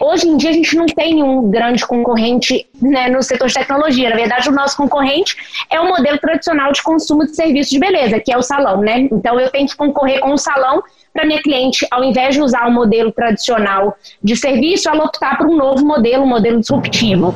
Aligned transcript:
Hoje 0.00 0.28
em 0.28 0.36
dia 0.36 0.50
a 0.50 0.52
gente 0.52 0.76
não 0.76 0.86
tem 0.86 1.22
um 1.22 1.50
grande 1.50 1.86
concorrente 1.86 2.66
né, 2.80 3.08
no 3.08 3.22
setor 3.22 3.48
de 3.48 3.54
tecnologia. 3.54 4.10
Na 4.10 4.16
verdade, 4.16 4.48
o 4.48 4.52
nosso 4.52 4.76
concorrente 4.76 5.36
é 5.70 5.80
o 5.80 5.88
modelo 5.88 6.18
tradicional 6.18 6.72
de 6.72 6.82
consumo 6.82 7.24
de 7.24 7.34
serviços 7.34 7.70
de 7.70 7.78
beleza, 7.78 8.20
que 8.20 8.32
é 8.32 8.36
o 8.36 8.42
salão, 8.42 8.80
né? 8.80 9.08
Então 9.12 9.38
eu 9.38 9.50
tenho 9.50 9.68
que 9.68 9.76
concorrer 9.76 10.20
com 10.20 10.32
o 10.32 10.38
salão 10.38 10.82
para 11.12 11.24
minha 11.24 11.40
cliente, 11.40 11.86
ao 11.90 12.02
invés 12.02 12.34
de 12.34 12.40
usar 12.40 12.66
o 12.66 12.72
modelo 12.72 13.12
tradicional 13.12 13.96
de 14.22 14.36
serviço, 14.36 14.88
ela 14.88 15.04
optar 15.04 15.38
por 15.38 15.46
um 15.46 15.56
novo 15.56 15.84
modelo, 15.86 16.24
um 16.24 16.28
modelo 16.28 16.58
disruptivo. 16.58 17.32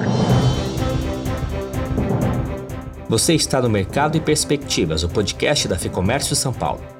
Você 3.09 3.35
está 3.35 3.63
no 3.63 3.71
Mercado 3.71 4.17
e 4.17 4.21
Perspectivas, 4.21 5.03
o 5.05 5.09
podcast 5.09 5.69
da 5.69 5.79
Ficomércio 5.79 6.35
São 6.35 6.53
Paulo. 6.53 6.98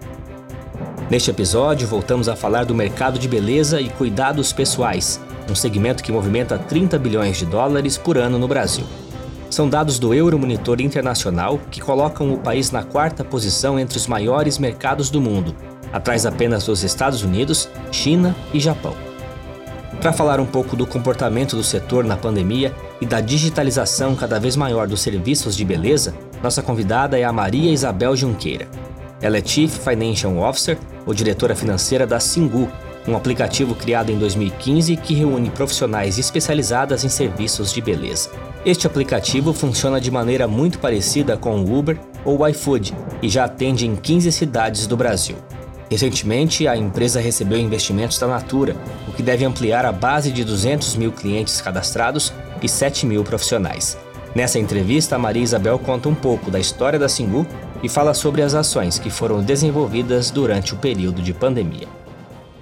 Neste 1.11 1.31
episódio, 1.31 1.89
voltamos 1.89 2.29
a 2.29 2.37
falar 2.37 2.67
do 2.67 2.75
mercado 2.75 3.19
de 3.19 3.27
beleza 3.27 3.81
e 3.81 3.89
cuidados 3.89 4.53
pessoais, 4.53 5.19
um 5.51 5.55
segmento 5.55 6.03
que 6.03 6.13
movimenta 6.13 6.59
30 6.59 6.99
bilhões 6.99 7.39
de 7.39 7.47
dólares 7.47 7.97
por 7.97 8.19
ano 8.19 8.39
no 8.39 8.47
Brasil. 8.47 8.85
São 9.49 9.71
dados 9.71 9.99
do 9.99 10.13
Euromonitor 10.13 10.83
Internacional 10.83 11.59
que 11.71 11.81
colocam 11.81 12.31
o 12.35 12.39
país 12.39 12.71
na 12.71 12.83
quarta 12.83 13.25
posição 13.25 13.79
entre 13.79 13.97
os 13.97 14.07
maiores 14.07 14.59
mercados 14.59 15.09
do 15.09 15.19
mundo, 15.19 15.57
atrás 15.91 16.27
apenas 16.27 16.67
dos 16.67 16.85
Estados 16.85 17.23
Unidos, 17.23 17.71
China 17.91 18.37
e 18.53 18.61
Japão. 18.61 18.95
Para 20.03 20.13
falar 20.13 20.39
um 20.39 20.47
pouco 20.47 20.77
do 20.77 20.87
comportamento 20.87 21.57
do 21.57 21.65
setor 21.65 22.05
na 22.05 22.19
pandemia 22.19 22.75
e 23.01 23.07
da 23.07 23.23
digitalização 23.23 24.15
cada 24.15 24.39
vez 24.39 24.57
maior 24.57 24.87
dos 24.87 25.01
serviços 25.01 25.57
de 25.57 25.65
beleza, 25.65 26.15
nossa 26.43 26.63
convidada 26.63 27.19
é 27.19 27.25
a 27.25 27.33
Maria 27.33 27.73
Isabel 27.73 28.15
Junqueira. 28.15 28.69
Ela 29.23 29.39
é 29.39 29.45
Chief 29.45 29.73
Financial 29.73 30.37
Officer 30.37 30.79
ou 31.09 31.15
diretora 31.15 31.57
financeira 31.57 32.07
da 32.07 32.21
Singu, 32.21 32.71
um 33.07 33.17
aplicativo 33.17 33.75
criado 33.75 34.13
em 34.13 34.19
2015 34.19 34.95
que 34.99 35.15
reúne 35.15 35.49
profissionais 35.49 36.19
especializadas 36.19 37.03
em 37.03 37.09
serviços 37.09 37.73
de 37.73 37.81
beleza. 37.81 38.31
Este 38.67 38.87
aplicativo 38.87 39.55
funciona 39.55 39.99
de 39.99 40.11
maneira 40.11 40.47
muito 40.47 40.79
parecida 40.79 41.35
com 41.35 41.59
o 41.59 41.79
Uber 41.79 41.99
ou 42.27 42.41
o 42.41 42.47
iFood 42.47 42.95
e 43.23 43.29
já 43.31 43.47
atende 43.47 43.87
em 43.87 43.97
15 43.97 44.31
cidades 44.31 44.87
do 44.87 44.99
Brasil. 44.99 45.37
Recentemente, 45.91 46.69
a 46.69 46.77
empresa 46.77 47.19
recebeu 47.19 47.59
investimentos 47.59 48.19
da 48.19 48.27
Natura, 48.27 48.77
o 49.09 49.13
que 49.13 49.23
deve 49.23 49.47
ampliar 49.47 49.87
a 49.87 49.93
base 49.93 50.31
de 50.31 50.45
200 50.45 50.97
mil 50.97 51.11
clientes 51.11 51.63
cadastrados 51.63 52.35
e 52.61 52.69
7 52.69 53.07
mil 53.07 53.25
profissionais. 53.25 53.97
Nessa 54.35 54.59
entrevista, 54.59 55.19
Maria 55.19 55.43
Isabel 55.43 55.79
conta 55.79 56.09
um 56.09 56.15
pouco 56.15 56.51
da 56.51 56.61
história 56.61 56.99
da 56.99 57.09
Singu 57.09 57.47
e 57.83 57.89
fala 57.89 58.13
sobre 58.15 58.43
as 58.43 58.55
ações 58.55 58.99
que 58.99 59.11
foram 59.11 59.43
desenvolvidas 59.43 60.31
durante 60.31 60.75
o 60.75 60.77
período 60.77 61.23
de 61.23 61.33
pandemia. 61.33 61.89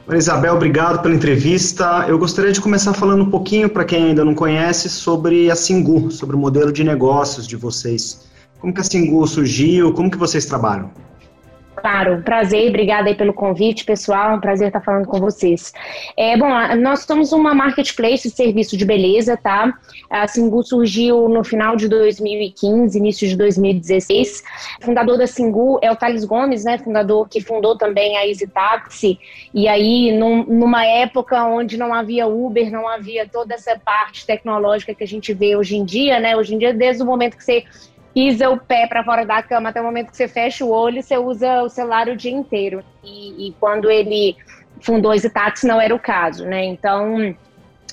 Maria 0.07 0.19
Isabel, 0.19 0.55
obrigado 0.55 1.03
pela 1.03 1.15
entrevista. 1.15 2.05
Eu 2.09 2.19
gostaria 2.19 2.53
de 2.53 2.61
começar 2.61 2.95
falando 2.95 3.25
um 3.25 3.31
pouquinho, 3.31 3.69
para 3.69 3.85
quem 3.85 4.05
ainda 4.05 4.25
não 4.25 4.35
conhece, 4.35 4.89
sobre 4.89 5.51
a 5.51 5.57
Singu, 5.57 6.11
sobre 6.13 6.37
o 6.37 6.39
modelo 6.39 6.73
de 6.73 6.85
negócios 6.85 7.47
de 7.47 7.57
vocês. 7.57 8.25
Como 8.61 8.73
que 8.73 8.81
a 8.81 8.85
Singu 8.85 9.27
surgiu? 9.27 9.93
Como 9.93 10.11
que 10.11 10.17
vocês 10.17 10.47
trabalham? 10.47 10.91
Claro, 11.77 12.23
prazer, 12.23 12.71
obrigada 12.71 13.09
aí 13.11 13.15
pelo 13.15 13.35
convite, 13.35 13.85
pessoal. 13.85 14.35
Um 14.35 14.41
prazer 14.41 14.69
estar 14.69 14.81
falando 14.81 15.07
com 15.07 15.21
vocês. 15.21 15.75
É, 16.17 16.35
bom, 16.35 16.49
nós 16.79 17.01
somos 17.01 17.33
uma 17.33 17.55
marketplace 17.55 18.29
de 18.29 18.35
serviço 18.35 18.79
de 18.79 18.85
beleza, 18.85 19.37
tá? 19.37 19.75
A 20.09 20.27
Singu 20.27 20.63
surgiu 20.63 21.29
no 21.29 21.45
final 21.45 21.77
de 21.77 21.87
2015, 21.87 22.99
início 22.99 23.29
de 23.29 23.37
2016. 23.37 24.43
O 24.81 24.85
fundador 24.87 25.19
da 25.19 25.27
Singu 25.27 25.79
é 25.83 25.93
o 25.93 25.97
Thales 25.97 26.25
Gomes, 26.25 26.65
né? 26.65 26.79
Fundador 26.79 27.29
que 27.29 27.43
fundou 27.43 27.77
também 27.77 28.17
a 28.17 28.27
Easy 28.27 28.47
Taxi. 28.47 29.19
E 29.53 29.69
aí, 29.69 30.17
num, 30.19 30.45
numa 30.45 30.85
época 30.87 31.45
onde 31.45 31.77
não 31.77 31.93
havia 31.93 32.27
Uber, 32.27 32.71
não 32.73 32.89
havia 32.89 33.29
toda 33.29 33.55
essa 33.55 33.79
parte 33.79 34.27
tecnológica 34.27 34.95
que 34.95 35.05
a 35.05 35.09
gente 35.09 35.35
vê 35.35 35.55
hoje 35.55 35.77
em 35.77 35.85
dia, 35.85 36.19
né? 36.21 36.35
Hoje 36.37 36.55
em 36.55 36.59
dia, 36.59 36.73
desde 36.73 37.03
o 37.03 37.07
momento 37.07 37.37
que 37.37 37.45
você 37.45 37.65
pisa 38.17 38.49
o 38.49 38.57
pé 38.57 38.87
para 38.87 39.05
fora 39.05 39.27
da 39.27 39.43
cama 39.43 39.69
até 39.69 39.79
o 39.79 39.85
momento 39.85 40.11
que 40.11 40.17
você 40.17 40.27
fecha 40.27 40.65
o 40.65 40.71
olho, 40.71 41.03
você 41.03 41.19
usa 41.19 41.63
o 41.63 41.69
celular 41.69 42.09
o 42.09 42.17
dia 42.17 42.33
inteiro. 42.33 42.83
E, 43.05 43.49
e 43.49 43.53
quando 43.61 43.91
ele 43.91 44.35
fundou 44.81 45.13
a 45.13 45.31
Taxi 45.31 45.67
não 45.67 45.79
era 45.79 45.95
o 45.95 45.99
caso, 45.99 46.47
né? 46.47 46.65
Então, 46.65 47.37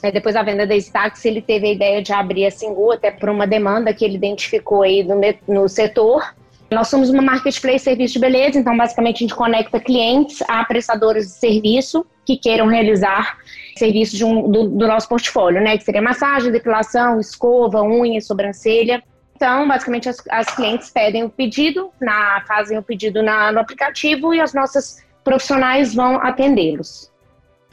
é, 0.02 0.12
depois 0.14 0.34
da 0.34 0.42
venda 0.42 0.66
da 0.66 0.75
Taxi, 0.94 1.28
ele 1.28 1.42
teve 1.42 1.68
a 1.68 1.72
ideia 1.74 2.02
de 2.02 2.14
abrir 2.14 2.46
a 2.46 2.52
Singu, 2.52 2.94
até 2.94 3.12
por 3.12 3.28
uma 3.28 3.46
demanda 3.46 3.94
que 3.94 4.06
ele 4.06 4.16
identificou 4.16 4.84
aí 4.84 5.03
no, 5.03 5.20
no 5.46 5.68
setor. 5.68 6.34
Nós 6.72 6.88
somos 6.88 7.09
uma 7.09 7.22
marketplace 7.22 7.84
serviço 7.84 8.14
de 8.14 8.22
beleza, 8.22 8.58
então 8.58 8.78
basicamente 8.78 9.18
a 9.18 9.19
gente 9.28 9.36
conecta 9.36 9.78
clientes 9.78 10.42
a 10.48 10.64
prestadores 10.64 11.25
de 11.28 11.34
serviço 11.34 12.06
que 12.25 12.38
queiram 12.38 12.68
realizar 12.68 13.40
serviços 13.75 14.22
um, 14.22 14.50
do, 14.50 14.69
do, 14.69 14.88
nosso 14.88 15.09
portfólio, 15.09 15.62
né? 15.62 15.78
Que 15.78 15.84
seria 15.84 16.02
massagem, 16.02 16.50
depilação, 16.50 17.19
escova, 17.19 17.84
unha, 17.84 18.22
sobrancelha. 18.22 19.03
Então, 19.44 19.68
basicamente, 19.68 20.08
as, 20.08 20.16
as 20.30 20.56
clientes 20.56 20.90
pedem 20.90 21.26
o 21.26 21.30
pedido, 21.30 21.90
na, 22.00 22.42
fazem 22.48 22.78
o 22.78 22.81
pedido 22.81 23.22
na, 23.22 23.52
no 23.52 23.59
aplicativo 23.59 24.34
e 24.34 24.40
as 24.40 24.54
nossas 24.54 25.04
profissionais 25.22 25.94
vão 25.94 26.16
atendê-los. 26.16 27.12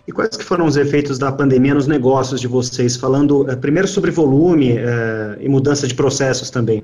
E 0.05 0.11
quais 0.11 0.37
que 0.37 0.43
foram 0.43 0.67
os 0.67 0.77
efeitos 0.77 1.17
da 1.17 1.31
pandemia 1.31 1.73
nos 1.73 1.87
negócios 1.87 2.41
de 2.41 2.49
vocês? 2.49 2.97
Falando 2.97 3.49
eh, 3.49 3.55
primeiro 3.55 3.87
sobre 3.87 4.11
volume 4.11 4.79
eh, 4.79 5.37
e 5.39 5.49
mudança 5.49 5.87
de 5.87 5.95
processos 5.95 6.51
também. 6.51 6.83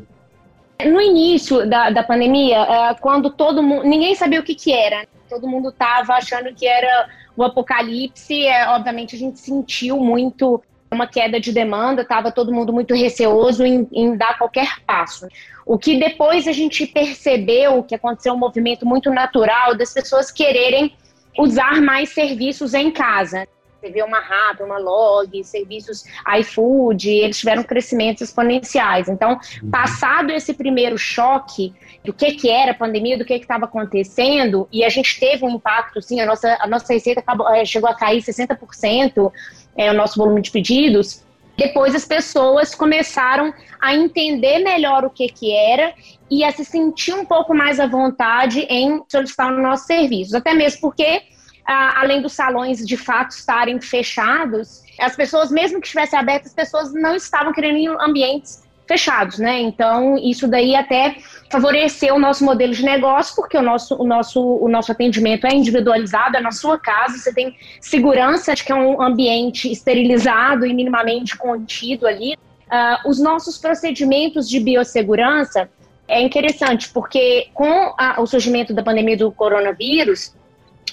No 0.85 1.01
início 1.01 1.69
da, 1.69 1.91
da 1.91 2.05
pandemia, 2.05 2.59
eh, 2.59 2.95
quando 3.01 3.31
todo 3.31 3.65
mundo. 3.65 3.83
ninguém 3.83 4.15
sabia 4.15 4.39
o 4.39 4.45
que, 4.45 4.55
que 4.55 4.73
era, 4.73 5.05
todo 5.29 5.49
mundo 5.49 5.71
estava 5.71 6.13
achando 6.13 6.55
que 6.55 6.65
era 6.65 7.09
o 7.37 7.43
apocalipse, 7.43 8.45
obviamente 8.69 9.17
a 9.17 9.19
gente 9.19 9.41
sentiu 9.41 9.97
muito 9.97 10.63
uma 10.91 11.07
queda 11.07 11.41
de 11.41 11.53
demanda, 11.53 12.03
estava 12.03 12.31
todo 12.31 12.53
mundo 12.53 12.73
muito 12.73 12.95
receoso 12.95 13.65
em, 13.65 13.89
em, 13.93 14.17
dar 14.17 14.39
qualquer 14.39 14.81
passo. 14.87 15.27
O 15.65 15.79
que 15.79 15.99
depois 15.99 16.47
a 16.47 16.53
gente 16.53 16.87
percebeu 16.87 17.83
que 17.83 17.95
aconteceu 17.95 18.35
um 18.35 18.39
movimento 18.39 18.87
muito 18.87 19.11
natural 19.11 19.77
das 19.77 19.93
pessoas 19.93 20.31
quererem 20.31 20.93
usar 21.39 21.81
mais 21.81 22.11
serviços 22.11 22.73
em 22.73 22.91
casa. 22.91 23.47
Você 23.81 23.91
vê 23.91 24.03
uma 24.03 24.19
Rappi, 24.19 24.63
uma 24.63 24.79
Log, 24.79 25.45
serviços 25.45 26.05
iFood, 26.41 27.09
eles 27.09 27.39
tiveram 27.39 27.63
crescimentos 27.63 28.23
exponenciais. 28.23 29.09
Então, 29.09 29.39
uhum. 29.63 29.71
passado 29.71 30.31
esse 30.31 30.55
primeiro 30.55 30.97
choque 30.97 31.73
do 32.05 32.13
que, 32.13 32.33
que 32.33 32.49
era 32.49 32.73
a 32.73 32.75
pandemia, 32.75 33.19
do 33.19 33.25
que 33.25 33.35
estava 33.35 33.67
acontecendo, 33.67 34.67
e 34.73 34.83
a 34.83 34.89
gente 34.89 35.21
teve 35.21 35.45
um 35.45 35.51
impacto, 35.51 36.01
sim, 36.01 36.21
a 36.21 36.27
nossa, 36.27 36.57
a 36.61 36.67
nossa 36.67 36.93
receita 36.93 37.21
acabou, 37.21 37.49
eh, 37.49 37.65
chegou 37.65 37.89
a 37.89 37.95
cair 37.95 38.23
60%, 38.23 39.31
é, 39.77 39.91
o 39.91 39.95
nosso 39.95 40.19
volume 40.19 40.43
de 40.43 40.51
pedidos, 40.51 41.25
depois 41.57 41.95
as 41.95 42.05
pessoas 42.05 42.75
começaram 42.75 43.53
a 43.81 43.95
entender 43.95 44.59
melhor 44.59 45.05
o 45.05 45.11
que, 45.11 45.29
que 45.29 45.55
era 45.55 45.95
e 46.31 46.45
a 46.45 46.53
se 46.53 46.65
sentir 46.65 47.15
um 47.15 47.25
pouco 47.25 47.55
mais 47.55 47.81
à 47.81 47.87
vontade 47.87 48.61
em 48.69 49.03
solicitar 49.09 49.53
os 49.53 49.63
nossos 49.63 49.87
serviços. 49.87 50.35
Até 50.35 50.53
mesmo 50.53 50.83
porque, 50.83 51.23
além 51.67 52.21
dos 52.21 52.35
salões 52.35 52.85
de 52.85 52.97
fato 52.97 53.31
estarem 53.31 53.81
fechados, 53.81 54.83
as 55.01 55.17
pessoas, 55.17 55.51
mesmo 55.51 55.81
que 55.81 55.87
estivessem 55.87 56.19
abertas, 56.19 56.49
as 56.49 56.55
pessoas 56.55 56.93
não 56.93 57.15
estavam 57.15 57.53
querendo 57.53 57.79
ir 57.79 57.85
em 57.85 57.97
ambientes 58.01 58.66
fechados, 58.87 59.39
né? 59.39 59.61
Então, 59.61 60.17
isso 60.17 60.47
daí 60.47 60.75
até 60.75 61.17
favoreceu 61.51 62.15
o 62.15 62.19
nosso 62.19 62.45
modelo 62.45 62.73
de 62.73 62.85
negócio, 62.85 63.35
porque 63.35 63.57
o 63.57 63.63
nosso, 63.63 63.95
o 63.97 64.07
nosso, 64.07 64.41
o 64.41 64.69
nosso 64.69 64.93
atendimento 64.93 65.47
é 65.47 65.55
individualizado, 65.55 66.37
é 66.37 66.41
na 66.41 66.53
sua 66.53 66.79
casa, 66.79 67.19
você 67.19 67.33
tem 67.33 67.57
segurança 67.81 68.55
de 68.55 68.65
que 68.65 68.73
é 68.73 68.75
um 68.75 69.01
ambiente 69.03 69.71
esterilizado 69.71 70.65
e 70.67 70.73
minimamente 70.73 71.37
contido 71.37 72.07
ali. 72.07 72.35
Uh, 72.35 73.09
os 73.09 73.21
nossos 73.21 73.59
procedimentos 73.59 74.49
de 74.49 74.59
biossegurança 74.59 75.69
é 76.09 76.21
interessante, 76.21 76.89
porque 76.93 77.49
com 77.55 77.95
a, 77.99 78.21
o 78.21 78.27
surgimento 78.27 78.73
da 78.73 78.83
pandemia 78.83 79.17
do 79.17 79.31
coronavírus, 79.31 80.35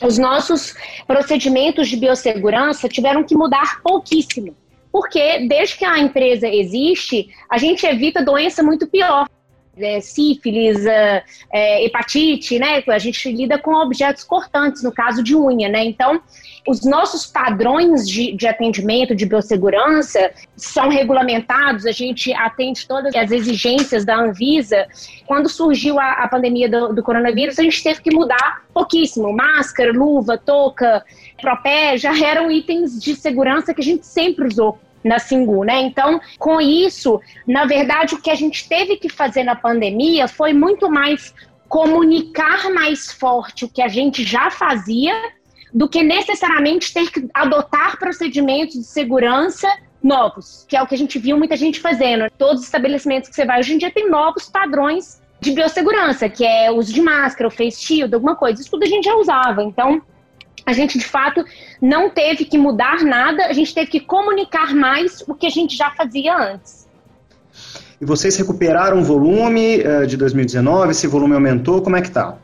os 0.02 0.18
nossos 0.18 0.74
procedimentos 1.08 1.88
de 1.88 1.98
biossegurança 1.98 2.90
tiveram 2.90 3.24
que 3.24 3.36
mudar 3.36 3.82
pouquíssimo 3.82 4.56
porque 4.94 5.48
desde 5.48 5.76
que 5.76 5.84
a 5.84 5.98
empresa 5.98 6.48
existe, 6.48 7.28
a 7.50 7.58
gente 7.58 7.84
evita 7.84 8.24
doença 8.24 8.62
muito 8.62 8.86
pior. 8.86 9.28
É, 9.76 10.00
sífilis, 10.02 10.86
é, 10.86 11.24
é, 11.52 11.86
hepatite, 11.86 12.60
né? 12.60 12.84
A 12.88 13.00
gente 13.00 13.32
lida 13.32 13.58
com 13.58 13.74
objetos 13.74 14.24
cortantes, 14.24 14.84
no 14.84 14.92
caso 14.92 15.24
de 15.24 15.36
unha, 15.36 15.68
né? 15.68 15.84
Então, 15.84 16.22
os 16.68 16.86
nossos 16.86 17.26
padrões 17.26 18.08
de, 18.08 18.34
de 18.34 18.48
atendimento, 18.48 19.16
de 19.16 19.26
biossegurança, 19.26 20.32
são 20.56 20.90
regulamentados, 20.90 21.88
a 21.88 21.92
gente 21.92 22.32
atende 22.34 22.88
todas 22.88 23.16
as 23.16 23.32
exigências 23.32 24.06
da 24.06 24.16
Anvisa. 24.16 24.86
Quando 25.26 25.50
surgiu 25.50 26.00
a, 26.00 26.24
a 26.24 26.28
pandemia 26.28 26.70
do, 26.70 26.94
do 26.94 27.02
coronavírus, 27.02 27.58
a 27.58 27.64
gente 27.64 27.84
teve 27.84 28.02
que 28.02 28.14
mudar 28.14 28.62
pouquíssimo. 28.74 29.34
Máscara, 29.34 29.92
luva, 29.92 30.38
touca, 30.38 31.04
propé, 31.42 31.98
já 31.98 32.16
eram 32.24 32.52
itens 32.52 33.02
de 33.02 33.16
segurança 33.16 33.74
que 33.74 33.82
a 33.82 33.84
gente 33.84 34.06
sempre 34.06 34.48
usou 34.48 34.80
na 35.04 35.20
Singu, 35.20 35.64
né? 35.64 35.82
Então, 35.82 36.20
com 36.40 36.62
isso, 36.62 37.20
na 37.48 37.66
verdade, 37.66 38.16
o 38.16 38.22
que 38.22 38.30
a 38.30 38.36
gente 38.36 38.68
teve 38.68 38.98
que 38.98 39.10
fazer 39.10 39.44
na 39.44 39.56
pandemia 39.56 40.28
foi 40.28 40.54
muito 40.54 40.90
mais 40.90 41.34
comunicar 41.68 42.70
mais 42.72 43.12
forte 43.12 43.66
o 43.66 43.70
que 43.70 43.82
a 43.82 43.88
gente 43.88 44.24
já 44.24 44.52
fazia 44.52 45.14
do 45.74 45.90
que 45.90 46.04
necessariamente 46.04 46.94
ter 46.94 47.10
que 47.12 47.28
adotar 47.34 47.98
procedimentos 47.98 48.76
de 48.76 48.84
segurança 48.84 49.68
novos, 50.04 50.66
que 50.70 50.76
é 50.76 50.84
o 50.84 50.86
que 50.86 50.94
a 50.94 50.98
gente 50.98 51.18
viu 51.18 51.38
muita 51.38 51.56
gente 51.56 51.80
fazendo. 51.80 52.30
Todos 52.38 52.62
os 52.62 52.66
estabelecimentos 52.66 53.30
que 53.30 53.36
você 53.36 53.46
vai 53.46 53.60
hoje 53.60 53.74
em 53.74 53.78
dia 53.78 53.90
têm 53.90 54.10
novos 54.10 54.50
padrões 54.50 55.22
de 55.40 55.52
biossegurança, 55.52 56.30
que 56.30 56.46
é 56.46 56.70
uso 56.70 56.94
de 56.94 57.02
máscara, 57.02 57.48
o 57.48 57.52
face 57.52 57.82
shield, 57.82 58.14
alguma 58.14 58.36
coisa. 58.36 58.62
Isso 58.62 58.70
tudo 58.70 58.84
a 58.84 58.88
gente 58.88 59.06
já 59.06 59.16
usava. 59.16 59.64
Então, 59.64 60.02
a 60.66 60.74
gente 60.74 60.98
de 60.98 61.06
fato 61.06 61.44
não 61.82 62.10
teve 62.10 62.46
que 62.46 62.58
mudar 62.58 63.04
nada, 63.04 63.46
a 63.46 63.54
gente 63.54 63.74
teve 63.74 63.88
que 63.88 64.00
comunicar 64.00 64.74
mais 64.74 65.24
o 65.28 65.34
que 65.34 65.46
a 65.46 65.50
gente 65.50 65.76
já 65.76 65.92
fazia 65.92 66.36
antes. 66.36 66.88
E 68.00 68.06
vocês 68.06 68.36
recuperaram 68.36 69.00
o 69.00 69.04
volume 69.04 69.82
uh, 69.82 70.06
de 70.06 70.18
2019? 70.18 70.92
Esse 70.92 71.08
volume 71.08 71.36
aumentou? 71.36 71.82
Como 71.82 71.96
é 71.96 72.02
que 72.02 72.08
está? 72.08 72.38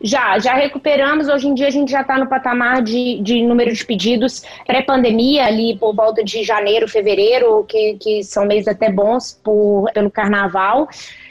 Já, 0.00 0.38
já 0.38 0.54
recuperamos. 0.54 1.28
Hoje 1.28 1.48
em 1.48 1.54
dia 1.54 1.66
a 1.66 1.70
gente 1.70 1.90
já 1.90 2.02
está 2.02 2.18
no 2.18 2.28
patamar 2.28 2.82
de, 2.82 3.20
de 3.20 3.42
número 3.42 3.72
de 3.72 3.84
pedidos 3.84 4.42
pré-pandemia, 4.66 5.46
ali 5.46 5.76
por 5.76 5.94
volta 5.94 6.22
de 6.22 6.44
janeiro, 6.44 6.86
fevereiro, 6.86 7.64
que, 7.64 7.94
que 7.94 8.22
são 8.22 8.46
meses 8.46 8.68
até 8.68 8.90
bons 8.90 9.38
por, 9.42 9.90
pelo 9.92 10.10
carnaval. 10.10 10.88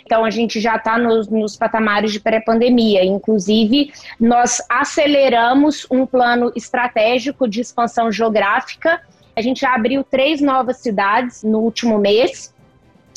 Então, 0.07 0.23
a 0.23 0.29
gente 0.29 0.61
já 0.61 0.77
está 0.77 0.97
nos, 0.97 1.27
nos, 1.27 1.57
patamares 1.57 2.13
de 2.13 2.19
pré-pandemia. 2.21 3.03
Inclusive, 3.03 3.91
nós 4.17 4.61
aceleramos 4.69 5.85
um 5.91 6.05
plano 6.05 6.49
estratégico 6.55 7.45
de 7.45 7.59
expansão 7.59 8.09
geográfica. 8.09 9.01
A 9.35 9.41
gente 9.41 9.59
já 9.59 9.75
abriu 9.75 10.05
três 10.05 10.39
novas 10.39 10.77
cidades 10.77 11.43
no 11.43 11.59
último 11.59 11.97
mês. 11.99 12.55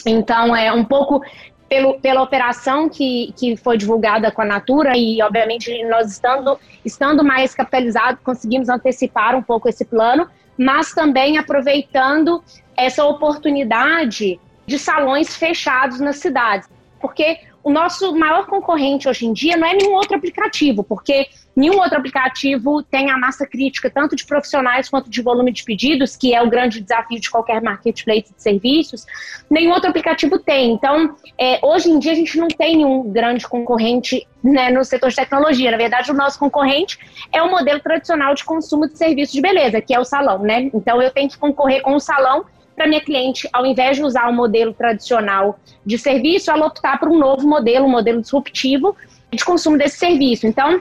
Então, 0.05 0.57
é 0.57 0.73
um 0.73 0.85
pouco 0.85 1.23
pelo, 1.69 2.01
pela 2.01 2.23
operação 2.23 2.89
que, 2.89 3.33
que 3.37 3.57
foi 3.57 3.79
divulgada 3.79 4.33
com 4.33 4.43
a 4.43 4.45
Natura 4.45 4.97
e, 4.97 5.23
obviamente, 5.23 5.85
nós 5.85 6.11
estando, 6.11 6.59
estando 6.85 7.23
mais 7.23 7.55
capitalizados, 7.55 8.21
conseguimos 8.25 8.69
antecipar 8.69 9.37
um 9.37 9.43
pouco 9.45 9.69
esse 9.69 9.85
plano, 9.85 10.29
mas 10.59 10.93
também 10.93 11.39
aproveitando 11.39 12.43
essa 12.77 13.05
oportunidade 13.05 14.41
de 14.67 14.77
salões 14.77 15.37
fechados 15.37 16.01
nas 16.01 16.17
cidades. 16.17 16.69
Porque 17.01 17.39
o 17.63 17.71
nosso 17.71 18.15
maior 18.15 18.47
concorrente 18.47 19.09
hoje 19.09 19.27
em 19.27 19.33
dia 19.33 19.57
não 19.57 19.67
é 19.67 19.75
nenhum 19.75 19.93
outro 19.93 20.17
aplicativo, 20.17 20.83
porque 20.83 21.27
nenhum 21.55 21.79
outro 21.79 21.99
aplicativo 21.99 22.83
tem 22.83 23.11
a 23.11 23.19
massa 23.19 23.47
crítica, 23.47 23.91
tanto 23.91 24.17
de 24.17 24.25
profissionais 24.25 24.89
quanto 24.89 25.11
de 25.11 25.21
volume 25.21 25.53
de 25.53 25.63
pedidos, 25.63 26.17
que 26.17 26.35
é 26.35 26.43
o 26.43 26.49
grande 26.49 26.81
desafio 26.81 27.21
de 27.21 27.31
qualquer 27.31 27.61
marketplace 27.61 28.33
de 28.35 28.43
serviços. 28.43 29.05
Nenhum 29.51 29.73
outro 29.73 29.91
aplicativo 29.91 30.39
tem. 30.39 30.73
Então, 30.73 31.15
é, 31.39 31.59
hoje 31.63 31.91
em 31.91 31.99
dia, 31.99 32.13
a 32.13 32.15
gente 32.15 32.39
não 32.39 32.49
tem 32.49 32.77
nenhum 32.77 33.11
grande 33.11 33.47
concorrente 33.47 34.27
né, 34.43 34.71
no 34.71 34.83
setor 34.83 35.11
de 35.11 35.17
tecnologia. 35.17 35.71
Na 35.71 35.77
verdade, 35.77 36.11
o 36.11 36.15
nosso 36.15 36.39
concorrente 36.39 36.99
é 37.33 37.43
o 37.43 37.51
modelo 37.51 37.81
tradicional 37.81 38.35
de 38.35 38.45
consumo 38.45 38.89
de 38.89 38.97
serviços 38.97 39.35
de 39.35 39.41
beleza, 39.41 39.81
que 39.81 39.95
é 39.95 40.01
o 40.01 40.05
salão. 40.05 40.39
Né? 40.39 40.71
Então, 40.73 41.03
eu 41.03 41.11
tenho 41.11 41.29
que 41.29 41.37
concorrer 41.37 41.83
com 41.83 41.95
o 41.95 42.01
salão 42.01 42.47
para 42.81 42.89
minha 42.89 43.03
cliente, 43.03 43.47
ao 43.53 43.67
invés 43.67 43.99
de 43.99 44.03
usar 44.03 44.27
o 44.31 44.33
modelo 44.33 44.73
tradicional 44.73 45.61
de 45.85 45.99
serviço, 45.99 46.51
ela 46.51 46.67
optar 46.67 46.99
por 46.99 47.11
um 47.11 47.19
novo 47.19 47.47
modelo, 47.47 47.85
um 47.85 47.91
modelo 47.91 48.23
disruptivo 48.23 48.97
de 49.31 49.45
consumo 49.45 49.77
desse 49.77 49.99
serviço. 49.99 50.47
Então, 50.47 50.81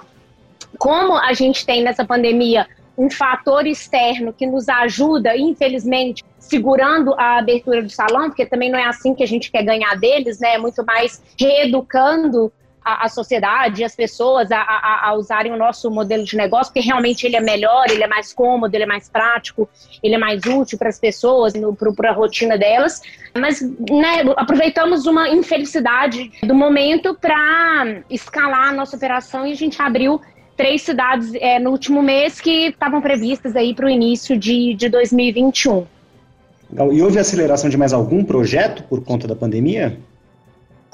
como 0.78 1.18
a 1.18 1.34
gente 1.34 1.66
tem 1.66 1.84
nessa 1.84 2.06
pandemia 2.06 2.66
um 2.98 3.10
fator 3.10 3.68
externo 3.68 4.32
que 4.32 4.48
nos 4.48 4.70
ajuda, 4.70 5.36
infelizmente, 5.36 6.24
segurando 6.38 7.14
a 7.16 7.38
abertura 7.38 7.84
do 7.84 7.90
salão, 7.90 8.30
porque 8.30 8.46
também 8.46 8.72
não 8.72 8.80
é 8.80 8.86
assim 8.86 9.14
que 9.14 9.22
a 9.24 9.28
gente 9.28 9.52
quer 9.52 9.64
ganhar 9.64 9.94
deles, 10.00 10.40
né? 10.40 10.56
É 10.56 10.58
muito 10.58 10.82
mais 10.86 11.22
reeducando 11.38 12.50
a, 12.84 13.06
a 13.06 13.10
sociedade, 13.10 13.84
as 13.84 13.96
pessoas 13.96 14.52
a, 14.52 14.60
a, 14.60 15.10
a, 15.10 15.14
usarem 15.14 15.52
o 15.52 15.58
nosso 15.58 15.90
modelo 15.92 16.24
de 16.24 16.36
negócio, 16.36 16.74
porque 16.74 16.86
realmente 16.86 17.26
ele 17.26 17.36
é 17.36 17.42
melhor, 17.42 17.86
ele 17.90 18.04
é 18.04 18.08
mais 18.08 18.34
cômodo, 18.34 18.74
ele 18.74 18.84
é 18.84 18.88
mais 18.88 19.10
prático, 19.10 19.70
ele 20.02 20.16
é 20.16 20.18
mais 20.18 20.42
útil 20.46 20.78
para 20.78 20.90
as 20.90 21.00
pessoas, 21.00 21.54
para 21.96 22.10
a 22.10 22.14
rotina 22.14 22.58
delas. 22.58 23.02
Mas 23.38 23.62
né, 23.62 24.24
aproveitamos 24.38 25.06
uma 25.06 25.30
infelicidade 25.30 26.32
do 26.44 26.56
momento 26.56 27.16
para 27.16 28.02
escalar 28.10 28.70
a 28.70 28.74
nossa 28.74 28.96
operação 28.96 29.46
e 29.46 29.52
a 29.52 29.56
gente 29.56 29.82
abriu 29.82 30.22
três 30.56 30.82
cidades 30.82 31.34
é, 31.36 31.58
no 31.58 31.72
último 31.72 32.02
mês 32.02 32.42
que 32.42 32.68
estavam 32.68 33.02
previstas 33.02 33.56
aí 33.56 33.74
para 33.74 33.86
o 33.86 33.90
início 33.90 34.38
de, 34.38 34.74
de 34.74 34.90
2021. 34.90 35.86
E 36.92 37.02
houve 37.02 37.18
aceleração 37.18 37.70
de 37.70 37.78
mais 37.78 37.94
algum 37.94 38.24
projeto 38.24 38.84
por 38.84 39.02
conta 39.02 39.28
da 39.28 39.36
pandemia? 39.36 39.98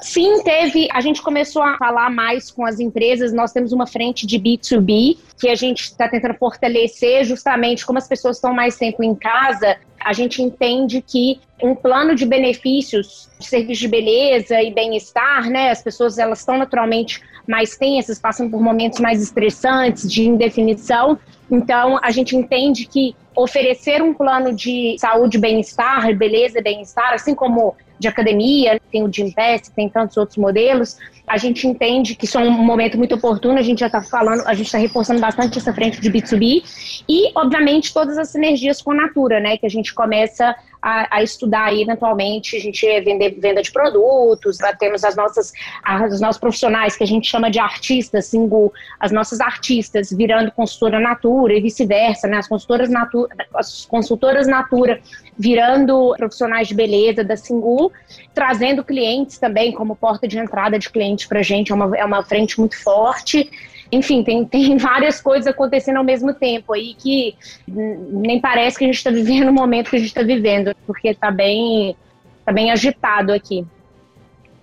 Sim, 0.00 0.42
teve. 0.42 0.88
A 0.92 1.00
gente 1.00 1.22
começou 1.22 1.62
a 1.62 1.76
falar 1.78 2.10
mais 2.10 2.50
com 2.50 2.66
as 2.66 2.78
empresas. 2.78 3.32
Nós 3.32 3.52
temos 3.52 3.72
uma 3.72 3.86
frente 3.86 4.26
de 4.26 4.38
B2B 4.38 5.16
que 5.38 5.48
a 5.48 5.54
gente 5.54 5.84
está 5.84 6.08
tentando 6.08 6.34
fortalecer, 6.34 7.24
justamente 7.24 7.84
como 7.84 7.98
as 7.98 8.06
pessoas 8.06 8.36
estão 8.36 8.52
mais 8.52 8.76
tempo 8.76 9.02
em 9.02 9.14
casa. 9.14 9.76
A 9.98 10.12
gente 10.12 10.42
entende 10.42 11.02
que 11.02 11.40
um 11.62 11.74
plano 11.74 12.14
de 12.14 12.26
benefícios 12.26 13.28
de 13.38 13.46
serviço 13.46 13.80
de 13.80 13.88
beleza 13.88 14.62
e 14.62 14.72
bem-estar, 14.72 15.48
né? 15.48 15.70
As 15.70 15.82
pessoas 15.82 16.18
elas 16.18 16.40
estão 16.40 16.58
naturalmente 16.58 17.22
mais 17.46 17.76
tensas, 17.76 18.18
passam 18.18 18.50
por 18.50 18.60
momentos 18.60 19.00
mais 19.00 19.22
estressantes, 19.22 20.10
de 20.10 20.24
indefinição. 20.24 21.18
Então, 21.50 21.98
a 22.02 22.10
gente 22.10 22.36
entende 22.36 22.86
que 22.86 23.16
oferecer 23.34 24.02
um 24.02 24.12
plano 24.12 24.54
de 24.54 24.96
saúde, 24.98 25.38
bem-estar, 25.38 26.14
beleza 26.14 26.60
bem-estar, 26.60 27.14
assim 27.14 27.34
como 27.34 27.74
de 27.98 28.08
academia, 28.08 28.80
tem 28.90 29.02
o 29.02 29.12
Gympass, 29.12 29.68
tem 29.74 29.88
tantos 29.88 30.16
outros 30.16 30.36
modelos. 30.36 30.96
A 31.26 31.36
gente 31.38 31.66
entende 31.66 32.14
que 32.14 32.24
isso 32.24 32.38
é 32.38 32.42
um 32.42 32.50
momento 32.50 32.96
muito 32.96 33.14
oportuno, 33.14 33.58
a 33.58 33.62
gente 33.62 33.80
já 33.80 33.86
está 33.86 34.02
falando, 34.02 34.46
a 34.46 34.54
gente 34.54 34.66
está 34.66 34.78
reforçando 34.78 35.20
bastante 35.20 35.58
essa 35.58 35.72
frente 35.72 36.00
de 36.00 36.10
B2B 36.10 37.02
e, 37.08 37.32
obviamente, 37.34 37.92
todas 37.92 38.16
as 38.16 38.28
sinergias 38.28 38.80
com 38.80 38.92
a 38.92 38.94
Natura, 38.94 39.40
né, 39.40 39.56
que 39.56 39.66
a 39.66 39.70
gente 39.70 39.92
começa 39.92 40.54
a, 40.86 41.16
a 41.16 41.22
estudar 41.22 41.64
aí 41.64 41.82
eventualmente, 41.82 42.56
a 42.56 42.60
gente 42.60 42.86
vender 43.00 43.36
venda 43.40 43.60
de 43.60 43.72
produtos, 43.72 44.58
temos 44.78 45.02
as 45.02 45.16
nossas, 45.16 45.52
as, 45.82 46.12
os 46.12 46.20
nossos 46.20 46.38
profissionais 46.38 46.96
que 46.96 47.02
a 47.02 47.06
gente 47.06 47.28
chama 47.28 47.50
de 47.50 47.58
artistas, 47.58 48.26
single, 48.26 48.72
as 49.00 49.10
nossas 49.10 49.40
artistas 49.40 50.12
virando 50.12 50.52
consultora 50.52 51.00
Natura 51.00 51.54
e 51.54 51.60
vice-versa, 51.60 52.28
né, 52.28 52.36
as 52.36 52.46
consultoras 52.46 52.88
Natura, 52.88 53.34
as 53.52 53.84
consultoras 53.84 54.46
Natura 54.46 55.00
virando 55.36 56.14
profissionais 56.16 56.68
de 56.68 56.74
beleza 56.74 57.24
da 57.24 57.36
Singu, 57.36 57.90
trazendo 58.32 58.84
clientes 58.84 59.38
também 59.38 59.72
como 59.72 59.96
porta 59.96 60.28
de 60.28 60.38
entrada 60.38 60.78
de 60.78 60.88
clientes 60.88 61.26
para 61.26 61.40
a 61.40 61.42
gente, 61.42 61.72
é 61.72 61.74
uma, 61.74 61.96
é 61.96 62.04
uma 62.04 62.22
frente 62.22 62.60
muito 62.60 62.80
forte. 62.80 63.50
Enfim, 63.90 64.22
tem, 64.22 64.44
tem 64.46 64.76
várias 64.76 65.20
coisas 65.20 65.46
acontecendo 65.46 65.96
ao 65.96 66.04
mesmo 66.04 66.34
tempo 66.34 66.72
aí 66.72 66.94
que 66.94 67.34
nem 67.66 68.40
parece 68.40 68.78
que 68.78 68.84
a 68.84 68.88
gente 68.88 68.96
está 68.96 69.10
vivendo 69.10 69.48
o 69.48 69.52
momento 69.52 69.90
que 69.90 69.96
a 69.96 69.98
gente 69.98 70.08
está 70.08 70.22
vivendo, 70.22 70.74
porque 70.86 71.08
está 71.08 71.30
bem, 71.30 71.96
tá 72.44 72.52
bem 72.52 72.70
agitado 72.70 73.32
aqui. 73.32 73.64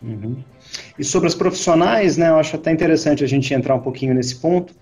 Uhum. 0.01 0.37
E 0.97 1.03
sobre 1.03 1.27
os 1.27 1.35
profissionais, 1.35 2.17
né, 2.17 2.29
eu 2.29 2.35
acho 2.35 2.55
até 2.55 2.71
interessante 2.71 3.23
a 3.23 3.27
gente 3.27 3.53
entrar 3.53 3.75
um 3.75 3.79
pouquinho 3.79 4.13
nesse 4.13 4.35
ponto 4.35 4.73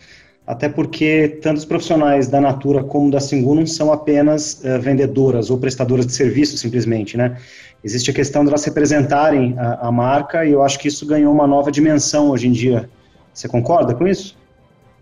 até 0.45 0.67
porque 0.67 1.39
tanto 1.41 1.57
os 1.57 1.65
profissionais 1.65 2.27
da 2.27 2.41
Natura 2.41 2.83
como 2.83 3.11
da 3.11 3.19
Singu 3.19 3.55
não 3.55 3.65
são 3.65 3.91
apenas 3.91 4.61
uh, 4.63 4.79
vendedoras 4.81 5.49
ou 5.49 5.57
prestadoras 5.57 6.05
de 6.05 6.13
serviço, 6.13 6.57
simplesmente, 6.57 7.15
né? 7.15 7.37
Existe 7.83 8.11
a 8.11 8.13
questão 8.13 8.43
de 8.43 8.49
elas 8.49 8.65
representarem 8.65 9.55
a, 9.57 9.87
a, 9.87 9.91
marca 9.91 10.45
e 10.45 10.51
eu 10.51 10.61
acho 10.61 10.77
que 10.77 10.87
isso 10.87 11.05
ganhou 11.05 11.33
uma 11.33 11.47
nova 11.47 11.71
dimensão 11.71 12.29
hoje 12.29 12.47
em 12.47 12.51
dia. 12.51 12.89
Você 13.33 13.47
concorda 13.47 13.93
com 13.95 14.07
isso? 14.07 14.39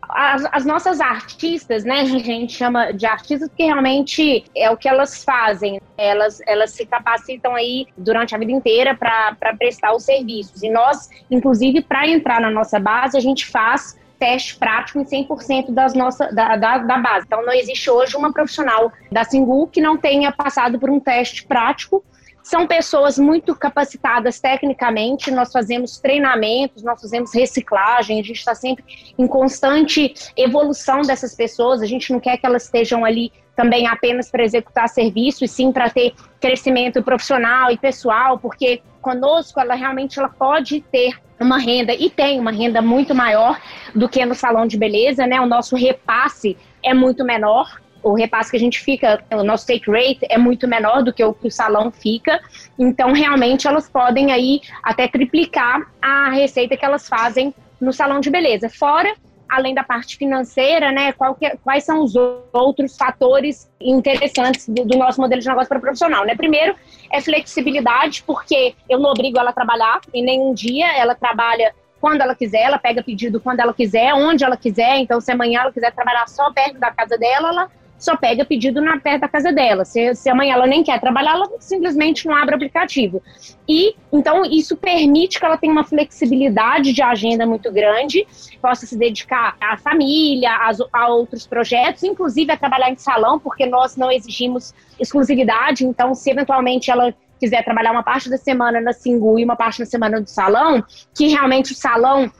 As, 0.01 0.43
as 0.51 0.65
nossas 0.65 0.99
artistas, 0.99 1.83
né, 1.83 2.01
a 2.01 2.05
gente 2.05 2.53
chama 2.53 2.91
de 2.91 3.05
artistas 3.05 3.47
porque 3.49 3.63
realmente 3.63 4.43
é 4.55 4.69
o 4.71 4.77
que 4.77 4.87
elas 4.87 5.23
fazem. 5.23 5.79
Elas, 5.97 6.41
elas 6.47 6.71
se 6.71 6.85
capacitam 6.85 7.55
aí 7.55 7.87
durante 7.97 8.33
a 8.33 8.37
vida 8.37 8.51
inteira 8.51 8.95
para 8.95 9.55
prestar 9.57 9.93
os 9.93 10.03
serviços. 10.03 10.63
E 10.63 10.69
nós, 10.69 11.09
inclusive, 11.29 11.81
para 11.81 12.07
entrar 12.07 12.41
na 12.41 12.49
nossa 12.49 12.79
base, 12.79 13.17
a 13.17 13.21
gente 13.21 13.45
faz 13.45 13.97
teste 14.19 14.57
prático 14.57 14.99
em 14.99 15.05
100% 15.05 15.71
das 15.71 15.93
nossa, 15.93 16.27
da, 16.33 16.57
da, 16.57 16.77
da, 16.79 16.97
base. 16.97 17.25
Então, 17.25 17.43
não 17.43 17.53
existe 17.53 17.89
hoje 17.89 18.17
uma 18.17 18.33
profissional 18.33 18.91
da 19.09 19.23
Singu 19.23 19.67
que 19.67 19.79
não 19.79 19.97
tenha 19.97 20.31
passado 20.31 20.77
por 20.77 20.89
um 20.89 20.99
teste 20.99 21.45
prático. 21.45 22.03
São 22.49 22.65
pessoas 22.65 23.19
muito 23.19 23.55
capacitadas 23.55 24.39
tecnicamente, 24.39 25.29
nós 25.29 25.51
fazemos 25.51 25.99
treinamentos, 25.99 26.81
nós 26.81 26.99
fazemos 26.99 27.31
reciclagem, 27.31 28.19
a 28.19 28.23
gente 28.23 28.39
está 28.39 28.55
sempre 28.55 28.83
em 29.15 29.27
constante 29.27 30.15
evolução 30.35 31.03
dessas 31.03 31.35
pessoas, 31.35 31.79
a 31.79 31.85
gente 31.85 32.11
não 32.11 32.19
quer 32.19 32.37
que 32.37 32.47
elas 32.47 32.63
estejam 32.63 33.05
ali 33.05 33.31
também 33.55 33.85
apenas 33.85 34.31
para 34.31 34.43
executar 34.43 34.89
serviço, 34.89 35.45
e 35.45 35.47
sim 35.47 35.71
para 35.71 35.91
ter 35.91 36.15
crescimento 36.41 37.03
profissional 37.03 37.69
e 37.69 37.77
pessoal, 37.77 38.39
porque 38.39 38.81
conosco 38.99 39.59
ela 39.59 39.75
realmente 39.75 40.17
ela 40.17 40.29
pode 40.29 40.81
ter 40.91 41.21
uma 41.39 41.59
renda 41.59 41.93
e 41.93 42.09
tem 42.09 42.39
uma 42.39 42.51
renda 42.51 42.81
muito 42.81 43.13
maior 43.13 43.61
do 43.93 44.09
que 44.09 44.25
no 44.25 44.33
salão 44.33 44.65
de 44.65 44.75
beleza, 44.75 45.27
né? 45.27 45.39
O 45.39 45.45
nosso 45.45 45.75
repasse 45.75 46.57
é 46.81 46.95
muito 46.95 47.23
menor. 47.23 47.79
O 48.09 48.15
repasse 48.15 48.49
que 48.49 48.57
a 48.57 48.59
gente 48.59 48.79
fica, 48.79 49.23
o 49.31 49.43
nosso 49.43 49.67
take 49.67 49.89
rate 49.89 50.19
é 50.29 50.37
muito 50.37 50.67
menor 50.67 51.03
do 51.03 51.13
que 51.13 51.23
o 51.23 51.33
que 51.33 51.47
o 51.47 51.51
salão 51.51 51.91
fica. 51.91 52.39
Então, 52.77 53.13
realmente, 53.13 53.67
elas 53.67 53.87
podem 53.87 54.31
aí 54.31 54.61
até 54.81 55.07
triplicar 55.07 55.91
a 56.01 56.29
receita 56.29 56.75
que 56.75 56.83
elas 56.83 57.07
fazem 57.07 57.53
no 57.79 57.93
salão 57.93 58.19
de 58.19 58.29
beleza. 58.29 58.67
Fora 58.69 59.15
além 59.47 59.73
da 59.73 59.83
parte 59.83 60.15
financeira, 60.15 60.91
né, 60.91 61.11
que, 61.11 61.57
quais 61.63 61.83
são 61.83 62.03
os 62.03 62.13
outros 62.53 62.95
fatores 62.95 63.67
interessantes 63.81 64.69
do, 64.69 64.85
do, 64.85 64.95
nosso 64.95 65.19
modelo 65.19 65.41
de 65.41 65.47
negócio 65.47 65.67
para 65.67 65.79
profissional, 65.79 66.23
né? 66.23 66.35
Primeiro 66.35 66.75
é 67.11 67.19
flexibilidade, 67.19 68.23
porque 68.27 68.75
eu 68.87 68.99
não 68.99 69.09
obrigo 69.09 69.39
ela 69.39 69.49
a 69.49 69.53
trabalhar 69.53 70.01
em 70.13 70.23
nenhum 70.23 70.53
dia, 70.53 70.95
ela 70.95 71.15
trabalha 71.15 71.73
quando 71.99 72.21
ela 72.21 72.35
quiser, 72.35 72.61
ela 72.61 72.77
pega 72.77 73.01
pedido 73.01 73.41
quando 73.41 73.59
ela 73.59 73.73
quiser, 73.73 74.13
onde 74.13 74.43
ela 74.43 74.55
quiser. 74.55 74.97
Então, 74.99 75.19
se 75.19 75.31
amanhã 75.31 75.61
ela 75.61 75.71
quiser 75.71 75.91
trabalhar 75.93 76.27
só 76.27 76.53
perto 76.53 76.79
da 76.79 76.91
casa 76.91 77.17
dela, 77.17 77.49
ela 77.49 77.71
só 77.99 78.15
pega 78.15 78.45
pedido 78.45 78.81
na 78.81 78.97
perto 78.97 79.21
da 79.21 79.27
casa 79.27 79.51
dela. 79.51 79.83
Se, 79.83 80.15
se 80.15 80.29
amanhã 80.29 80.53
ela 80.53 80.65
nem 80.65 80.81
quer 80.81 80.99
trabalhar, 80.99 81.33
ela 81.33 81.49
simplesmente 81.59 82.25
não 82.25 82.33
abre 82.35 82.55
o 82.55 82.55
aplicativo. 82.55 83.21
E 83.67 83.93
então 84.11 84.43
isso 84.45 84.75
permite 84.77 85.37
que 85.37 85.45
ela 85.45 85.57
tenha 85.57 85.71
uma 85.71 85.83
flexibilidade 85.83 86.93
de 86.93 87.01
agenda 87.01 87.45
muito 87.45 87.71
grande, 87.71 88.25
possa 88.61 88.85
se 88.85 88.97
dedicar 88.97 89.55
à 89.59 89.77
família, 89.77 90.49
a, 90.49 90.71
a 90.93 91.07
outros 91.09 91.45
projetos, 91.45 92.03
inclusive 92.03 92.51
a 92.51 92.57
trabalhar 92.57 92.89
em 92.89 92.95
salão, 92.95 93.37
porque 93.37 93.65
nós 93.65 93.97
não 93.97 94.09
exigimos 94.09 94.73
exclusividade. 94.99 95.85
Então, 95.85 96.15
se 96.15 96.31
eventualmente 96.31 96.89
ela 96.89 97.13
quiser 97.39 97.63
trabalhar 97.63 97.91
uma 97.91 98.03
parte 98.03 98.29
da 98.29 98.37
semana 98.37 98.81
na 98.81 98.93
Singu 98.93 99.39
e 99.39 99.45
uma 99.45 99.55
parte 99.55 99.79
da 99.79 99.85
semana 99.85 100.19
do 100.21 100.29
salão, 100.29 100.83
que 101.13 101.27
realmente 101.27 101.71
o 101.71 101.75
salão 101.75 102.31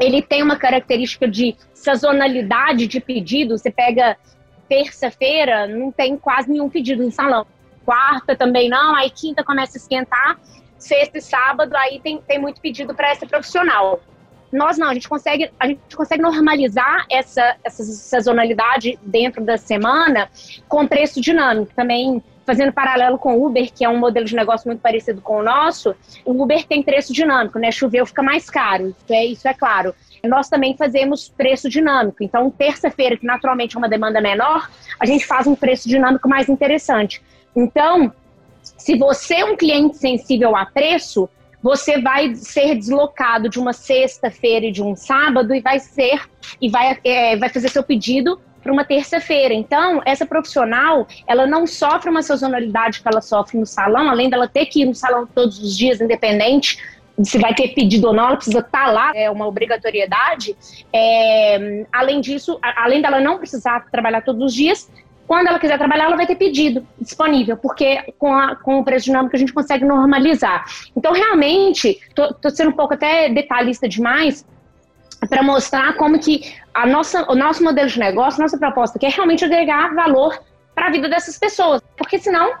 ele 0.00 0.20
tem 0.20 0.42
uma 0.42 0.56
característica 0.56 1.26
de 1.26 1.56
sazonalidade 1.72 2.86
de 2.86 3.00
pedido. 3.00 3.56
Você 3.56 3.70
pega 3.70 4.16
terça-feira, 4.68 5.66
não 5.66 5.90
tem 5.90 6.16
quase 6.16 6.50
nenhum 6.50 6.68
pedido 6.68 7.04
no 7.04 7.10
salão. 7.10 7.46
Quarta 7.84 8.34
também 8.34 8.68
não, 8.68 8.94
aí 8.94 9.10
quinta 9.10 9.44
começa 9.44 9.76
a 9.76 9.80
esquentar, 9.80 10.38
sexta 10.78 11.18
e 11.18 11.22
sábado 11.22 11.76
aí 11.76 12.00
tem, 12.00 12.18
tem 12.18 12.38
muito 12.38 12.60
pedido 12.60 12.94
para 12.94 13.10
essa 13.10 13.26
profissional. 13.26 14.00
Nós 14.52 14.78
não, 14.78 14.88
a 14.88 14.94
gente 14.94 15.08
consegue, 15.08 15.50
a 15.58 15.66
gente 15.66 15.96
consegue 15.96 16.22
normalizar 16.22 17.04
essa, 17.10 17.56
essa 17.64 17.82
sazonalidade 17.82 18.98
dentro 19.02 19.44
da 19.44 19.56
semana 19.56 20.28
com 20.68 20.86
preço 20.86 21.20
dinâmico. 21.20 21.72
Também 21.74 22.22
fazendo 22.46 22.72
paralelo 22.72 23.18
com 23.18 23.36
o 23.36 23.44
Uber, 23.44 23.72
que 23.72 23.84
é 23.84 23.88
um 23.88 23.98
modelo 23.98 24.24
de 24.24 24.36
negócio 24.36 24.68
muito 24.68 24.80
parecido 24.80 25.20
com 25.20 25.38
o 25.38 25.42
nosso, 25.42 25.94
o 26.24 26.40
Uber 26.40 26.64
tem 26.64 26.80
preço 26.80 27.12
dinâmico, 27.12 27.58
né? 27.58 27.72
Choveu 27.72 28.06
fica 28.06 28.22
mais 28.22 28.48
caro, 28.48 28.88
isso 28.88 29.12
é, 29.12 29.24
isso 29.24 29.48
é 29.48 29.52
claro. 29.52 29.92
Nós 30.26 30.48
também 30.48 30.76
fazemos 30.76 31.28
preço 31.28 31.68
dinâmico. 31.68 32.22
Então, 32.22 32.50
terça-feira, 32.50 33.16
que 33.16 33.26
naturalmente 33.26 33.76
é 33.76 33.78
uma 33.78 33.88
demanda 33.88 34.20
menor, 34.20 34.70
a 34.98 35.06
gente 35.06 35.26
faz 35.26 35.46
um 35.46 35.54
preço 35.54 35.88
dinâmico 35.88 36.28
mais 36.28 36.48
interessante. 36.48 37.22
Então, 37.54 38.12
se 38.62 38.96
você 38.96 39.36
é 39.36 39.44
um 39.44 39.56
cliente 39.56 39.96
sensível 39.96 40.56
a 40.56 40.66
preço, 40.66 41.28
você 41.62 42.00
vai 42.00 42.34
ser 42.34 42.76
deslocado 42.76 43.48
de 43.48 43.58
uma 43.58 43.72
sexta-feira 43.72 44.66
e 44.66 44.72
de 44.72 44.82
um 44.82 44.94
sábado 44.94 45.54
e 45.54 45.60
vai 45.60 45.80
ser 45.80 46.20
e 46.60 46.68
vai, 46.68 46.98
é, 47.02 47.36
vai 47.36 47.48
fazer 47.48 47.68
seu 47.68 47.82
pedido 47.82 48.40
para 48.62 48.72
uma 48.72 48.84
terça-feira. 48.84 49.54
Então, 49.54 50.02
essa 50.04 50.26
profissional, 50.26 51.06
ela 51.26 51.46
não 51.46 51.66
sofre 51.66 52.10
uma 52.10 52.22
sazonalidade 52.22 53.00
que 53.00 53.08
ela 53.08 53.20
sofre 53.20 53.58
no 53.58 53.64
salão, 53.64 54.10
além 54.10 54.28
dela 54.28 54.48
ter 54.48 54.66
que 54.66 54.82
ir 54.82 54.86
no 54.86 54.94
salão 54.94 55.24
todos 55.26 55.58
os 55.60 55.76
dias, 55.76 56.00
independente 56.00 56.76
se 57.22 57.38
vai 57.38 57.54
ter 57.54 57.68
pedido 57.68 58.08
ou 58.08 58.14
não, 58.14 58.26
ela 58.26 58.36
precisa 58.36 58.58
estar 58.58 58.86
tá 58.86 58.90
lá, 58.90 59.12
é 59.14 59.30
uma 59.30 59.46
obrigatoriedade. 59.46 60.56
É, 60.92 61.86
além 61.92 62.20
disso, 62.20 62.58
além 62.62 63.00
dela 63.00 63.20
não 63.20 63.38
precisar 63.38 63.86
trabalhar 63.90 64.22
todos 64.22 64.42
os 64.42 64.54
dias, 64.54 64.90
quando 65.26 65.48
ela 65.48 65.58
quiser 65.58 65.76
trabalhar, 65.76 66.04
ela 66.04 66.16
vai 66.16 66.26
ter 66.26 66.36
pedido 66.36 66.86
disponível, 67.00 67.56
porque 67.56 68.14
com, 68.18 68.32
a, 68.32 68.54
com 68.54 68.78
o 68.78 68.84
preço 68.84 69.06
dinâmico 69.06 69.34
a 69.34 69.38
gente 69.38 69.52
consegue 69.52 69.84
normalizar. 69.84 70.64
Então, 70.96 71.12
realmente, 71.12 72.00
estou 72.08 72.50
sendo 72.50 72.70
um 72.70 72.76
pouco 72.76 72.94
até 72.94 73.28
detalhista 73.28 73.88
demais, 73.88 74.46
para 75.28 75.42
mostrar 75.42 75.96
como 75.96 76.18
que 76.18 76.54
a 76.74 76.86
nossa, 76.86 77.30
o 77.30 77.34
nosso 77.34 77.64
modelo 77.64 77.88
de 77.88 77.98
negócio, 77.98 78.40
nossa 78.40 78.58
proposta, 78.58 78.98
que 78.98 79.06
é 79.06 79.08
realmente 79.08 79.44
agregar 79.44 79.94
valor 79.94 80.38
para 80.74 80.88
a 80.88 80.90
vida 80.90 81.08
dessas 81.08 81.38
pessoas, 81.38 81.80
porque 81.96 82.18
senão 82.18 82.52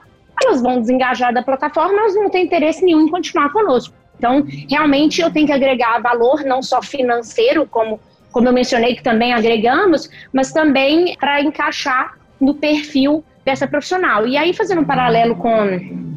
elas 0.42 0.62
vão 0.62 0.80
desengajar 0.80 1.32
da 1.32 1.42
plataforma, 1.42 1.98
elas 1.98 2.14
não 2.14 2.30
têm 2.30 2.44
interesse 2.44 2.84
nenhum 2.84 3.02
em 3.02 3.10
continuar 3.10 3.50
conosco. 3.52 3.94
Então, 4.18 4.44
realmente 4.68 5.20
eu 5.20 5.30
tenho 5.30 5.46
que 5.46 5.52
agregar 5.52 6.00
valor, 6.00 6.42
não 6.44 6.62
só 6.62 6.82
financeiro, 6.82 7.66
como, 7.66 8.00
como 8.32 8.48
eu 8.48 8.52
mencionei 8.52 8.94
que 8.94 9.02
também 9.02 9.32
agregamos, 9.32 10.08
mas 10.32 10.52
também 10.52 11.16
para 11.16 11.40
encaixar 11.40 12.18
no 12.40 12.54
perfil 12.54 13.24
dessa 13.44 13.66
profissional. 13.66 14.26
E 14.26 14.36
aí, 14.36 14.52
fazendo 14.52 14.80
um 14.80 14.84
paralelo 14.84 15.36
com, 15.36 16.14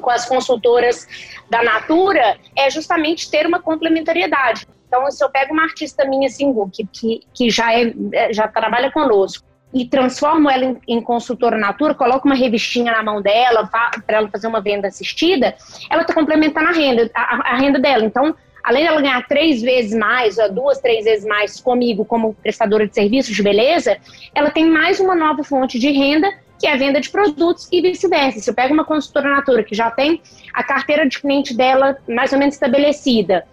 com 0.00 0.10
as 0.10 0.26
consultoras 0.26 1.06
da 1.48 1.62
Natura, 1.62 2.36
é 2.56 2.70
justamente 2.70 3.30
ter 3.30 3.46
uma 3.46 3.60
complementariedade. 3.60 4.66
Então, 4.86 5.10
se 5.10 5.24
eu 5.24 5.30
pego 5.30 5.52
uma 5.52 5.64
artista 5.64 6.04
minha, 6.04 6.28
assim, 6.28 6.54
que, 6.72 6.86
que, 6.86 7.20
que 7.32 7.50
já, 7.50 7.72
é, 7.72 7.92
é, 8.12 8.32
já 8.32 8.48
trabalha 8.48 8.90
conosco, 8.90 9.44
e 9.74 9.84
transformo 9.84 10.48
ela 10.48 10.64
em, 10.64 10.78
em, 10.86 11.00
consultora 11.02 11.58
Natura, 11.58 11.94
coloco 11.94 12.26
uma 12.26 12.36
revistinha 12.36 12.92
na 12.92 13.02
mão 13.02 13.20
dela 13.20 13.66
para 13.66 14.18
ela 14.18 14.28
fazer 14.28 14.46
uma 14.46 14.60
venda 14.60 14.86
assistida, 14.86 15.56
ela 15.90 16.02
está 16.02 16.14
complementando 16.14 16.68
a 16.68 16.72
renda, 16.72 17.10
a, 17.12 17.52
a, 17.52 17.56
renda 17.56 17.80
dela. 17.80 18.04
Então, 18.04 18.34
além 18.62 18.84
dela 18.84 19.00
ganhar 19.00 19.26
três 19.26 19.60
vezes 19.60 19.92
mais, 19.98 20.38
ou 20.38 20.52
duas, 20.52 20.78
três 20.78 21.04
vezes 21.04 21.26
mais 21.26 21.60
comigo 21.60 22.04
como 22.04 22.34
prestadora 22.34 22.86
de 22.86 22.94
serviços 22.94 23.34
de 23.34 23.42
beleza, 23.42 23.98
ela 24.32 24.50
tem 24.50 24.64
mais 24.70 25.00
uma 25.00 25.16
nova 25.16 25.42
fonte 25.42 25.76
de 25.76 25.90
renda 25.90 26.30
que 26.56 26.68
é 26.68 26.72
a 26.72 26.76
venda 26.76 27.00
de 27.00 27.10
produtos 27.10 27.68
e 27.72 27.82
vice-versa. 27.82 28.38
Se 28.38 28.48
eu 28.48 28.54
pego 28.54 28.72
uma 28.72 28.84
consultora 28.84 29.28
Natura 29.28 29.64
que 29.64 29.74
já 29.74 29.90
tem 29.90 30.22
a 30.54 30.62
carteira 30.62 31.06
de 31.06 31.20
cliente 31.20 31.54
dela 31.54 31.98
mais 32.08 32.32
ou 32.32 32.38
menos 32.38 32.54
estabelecida, 32.54 33.44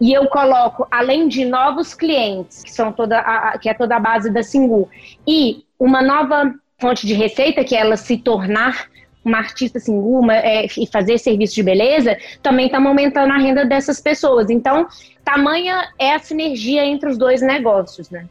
e 0.00 0.12
eu 0.12 0.26
coloco, 0.26 0.86
além 0.90 1.28
de 1.28 1.44
novos 1.44 1.94
clientes, 1.94 2.62
que 2.62 2.72
são 2.72 2.92
toda 2.92 3.18
a, 3.18 3.58
que 3.58 3.68
é 3.68 3.74
toda 3.74 3.96
a 3.96 4.00
base 4.00 4.30
da 4.30 4.42
Singu, 4.42 4.88
e 5.26 5.64
uma 5.78 6.02
nova 6.02 6.52
fonte 6.78 7.06
de 7.06 7.14
receita, 7.14 7.64
que 7.64 7.74
é 7.74 7.80
ela 7.80 7.96
se 7.96 8.16
tornar 8.18 8.88
uma 9.24 9.38
artista 9.38 9.80
Singu 9.80 10.18
uma, 10.18 10.36
é, 10.36 10.66
e 10.66 10.86
fazer 10.86 11.18
serviço 11.18 11.54
de 11.54 11.62
beleza, 11.62 12.16
também 12.42 12.66
estamos 12.66 12.88
aumentando 12.88 13.32
a 13.32 13.38
renda 13.38 13.64
dessas 13.64 14.00
pessoas. 14.00 14.50
Então, 14.50 14.86
tamanha 15.24 15.88
é 15.98 16.12
a 16.14 16.18
sinergia 16.18 16.84
entre 16.84 17.08
os 17.08 17.16
dois 17.16 17.40
negócios, 17.40 18.10
né? 18.10 18.26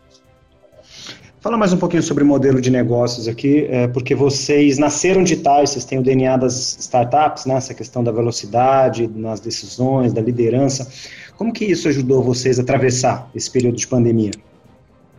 Fala 1.44 1.58
mais 1.58 1.74
um 1.74 1.78
pouquinho 1.78 2.02
sobre 2.02 2.24
o 2.24 2.26
modelo 2.26 2.62
de 2.62 2.72
negócios 2.72 3.28
aqui, 3.28 3.68
é, 3.70 3.86
porque 3.90 4.16
vocês 4.16 4.78
nasceram 4.78 5.24
digitais, 5.24 5.72
vocês 5.72 5.84
têm 5.84 6.00
o 6.00 6.02
DNA 6.02 6.38
das 6.38 6.78
startups, 6.80 7.46
né, 7.46 7.56
essa 7.56 7.74
questão 7.74 8.02
da 8.02 8.14
velocidade 8.14 9.10
nas 9.14 9.42
decisões, 9.42 10.14
da 10.14 10.22
liderança. 10.22 10.88
Como 11.38 11.52
que 11.52 11.66
isso 11.66 11.88
ajudou 11.88 12.22
vocês 12.24 12.60
a 12.60 12.62
atravessar 12.62 13.30
esse 13.36 13.50
período 13.50 13.78
de 13.78 13.88
pandemia? 13.88 14.32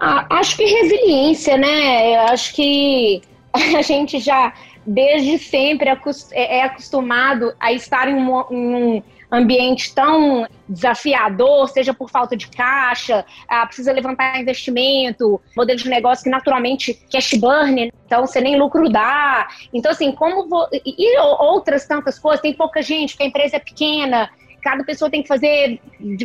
Ah, 0.01 0.27
acho 0.31 0.57
que 0.57 0.65
resiliência, 0.65 1.57
né? 1.57 2.17
Eu 2.17 2.21
acho 2.23 2.55
que 2.55 3.23
a 3.53 3.83
gente 3.83 4.19
já, 4.19 4.53
desde 4.87 5.39
sempre, 5.39 5.89
é, 5.89 6.59
é 6.59 6.63
acostumado 6.65 7.53
a 7.61 7.73
estar 7.73 8.09
em 8.09 8.15
um, 8.17 9.03
ambiente 9.35 9.95
tão 9.95 10.47
desafiador, 10.69 11.69
seja 11.69 11.93
por 11.93 12.09
falta 12.09 12.37
de 12.37 12.49
caixa, 12.49 13.25
ah, 13.49 13.67
precisa 13.67 13.93
levantar 13.93 14.41
investimento, 14.41 15.41
modelo 15.57 15.79
de 15.79 15.89
negócio 15.89 16.25
que 16.25 16.31
naturalmente 16.31 16.95
cash 17.11 17.35
burn, 17.35 17.93
então 18.07 18.27
você 18.27 18.41
nem 18.41 18.59
lucro 18.59 18.89
dá. 18.89 19.49
Então, 19.73 19.91
assim, 19.91 20.13
como. 20.13 20.49
Vou, 20.49 20.69
e 20.73 21.19
outras 21.19 21.87
tantas 21.87 22.19
coisas, 22.19 22.41
tem 22.41 22.55
pouca 22.55 22.83
gente, 22.83 23.11
porque 23.11 23.25
a 23.25 23.27
empresa 23.27 23.57
é 23.57 23.61
pequena, 23.61 24.31
cada 24.65 24.83
pessoa 24.83 25.11
tem 25.11 25.23
que 25.23 25.29
fazer 25.29 25.79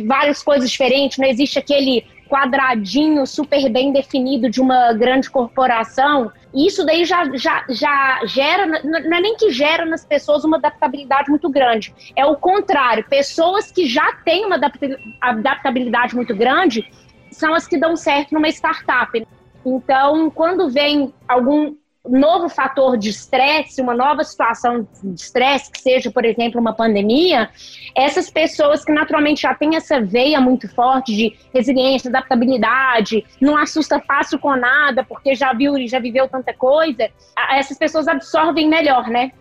várias 0.06 0.42
coisas 0.42 0.70
diferentes, 0.70 1.18
não 1.18 1.28
existe 1.28 1.58
aquele 1.58 2.04
quadradinho 2.30 3.26
super 3.26 3.68
bem 3.68 3.92
definido 3.92 4.48
de 4.48 4.60
uma 4.60 4.92
grande 4.94 5.28
corporação. 5.28 6.32
E 6.54 6.66
isso 6.66 6.86
daí 6.86 7.04
já, 7.04 7.28
já, 7.36 7.64
já 7.68 8.20
gera, 8.24 8.66
não 8.66 9.16
é 9.16 9.20
nem 9.20 9.36
que 9.36 9.50
gera 9.50 9.84
nas 9.84 10.04
pessoas 10.04 10.44
uma 10.44 10.56
adaptabilidade 10.56 11.28
muito 11.28 11.50
grande, 11.50 11.92
é 12.16 12.24
o 12.24 12.36
contrário. 12.36 13.04
Pessoas 13.08 13.70
que 13.70 13.86
já 13.86 14.12
têm 14.24 14.46
uma 14.46 14.58
adaptabilidade 15.20 16.14
muito 16.14 16.34
grande 16.34 16.88
são 17.30 17.52
as 17.52 17.66
que 17.66 17.76
dão 17.76 17.96
certo 17.96 18.32
numa 18.32 18.48
startup. 18.48 19.26
Então, 19.64 20.30
quando 20.30 20.70
vem 20.70 21.12
algum 21.28 21.74
novo 22.08 22.48
fator 22.48 22.96
de 22.96 23.10
estresse, 23.10 23.82
uma 23.82 23.94
nova 23.94 24.24
situação 24.24 24.88
de 25.02 25.20
estresse, 25.20 25.70
que 25.70 25.80
seja, 25.80 26.10
por 26.10 26.24
exemplo, 26.24 26.60
uma 26.60 26.72
pandemia, 26.72 27.50
essas 27.94 28.30
pessoas 28.30 28.84
que 28.84 28.92
naturalmente 28.92 29.42
já 29.42 29.54
têm 29.54 29.76
essa 29.76 30.00
veia 30.00 30.40
muito 30.40 30.68
forte 30.68 31.14
de 31.14 31.36
resiliência, 31.52 32.08
adaptabilidade, 32.08 33.24
não 33.40 33.56
assusta 33.56 34.00
fácil 34.00 34.38
com 34.38 34.56
nada, 34.56 35.04
porque 35.04 35.34
já 35.34 35.52
viu 35.52 35.76
e 35.76 35.86
já 35.86 35.98
viveu 35.98 36.26
tanta 36.26 36.54
coisa, 36.54 37.08
essas 37.50 37.76
pessoas 37.76 38.08
absorvem 38.08 38.68
melhor, 38.68 39.08
né? 39.08 39.32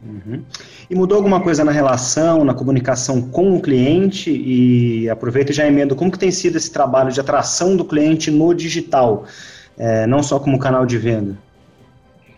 Uhum. 0.00 0.44
E 0.88 0.94
mudou 0.94 1.16
alguma 1.16 1.40
coisa 1.40 1.64
na 1.64 1.72
relação, 1.72 2.44
na 2.44 2.54
comunicação 2.54 3.20
com 3.20 3.56
o 3.56 3.60
cliente? 3.60 4.30
E 4.30 5.10
aproveito 5.10 5.50
e 5.50 5.52
já 5.52 5.66
emendo, 5.66 5.96
como 5.96 6.12
que 6.12 6.18
tem 6.18 6.30
sido 6.30 6.56
esse 6.56 6.72
trabalho 6.72 7.10
de 7.10 7.20
atração 7.20 7.76
do 7.76 7.84
cliente 7.84 8.30
no 8.30 8.54
digital, 8.54 9.24
é, 9.76 10.06
não 10.06 10.22
só 10.22 10.38
como 10.38 10.56
canal 10.58 10.86
de 10.86 10.96
venda? 10.96 11.36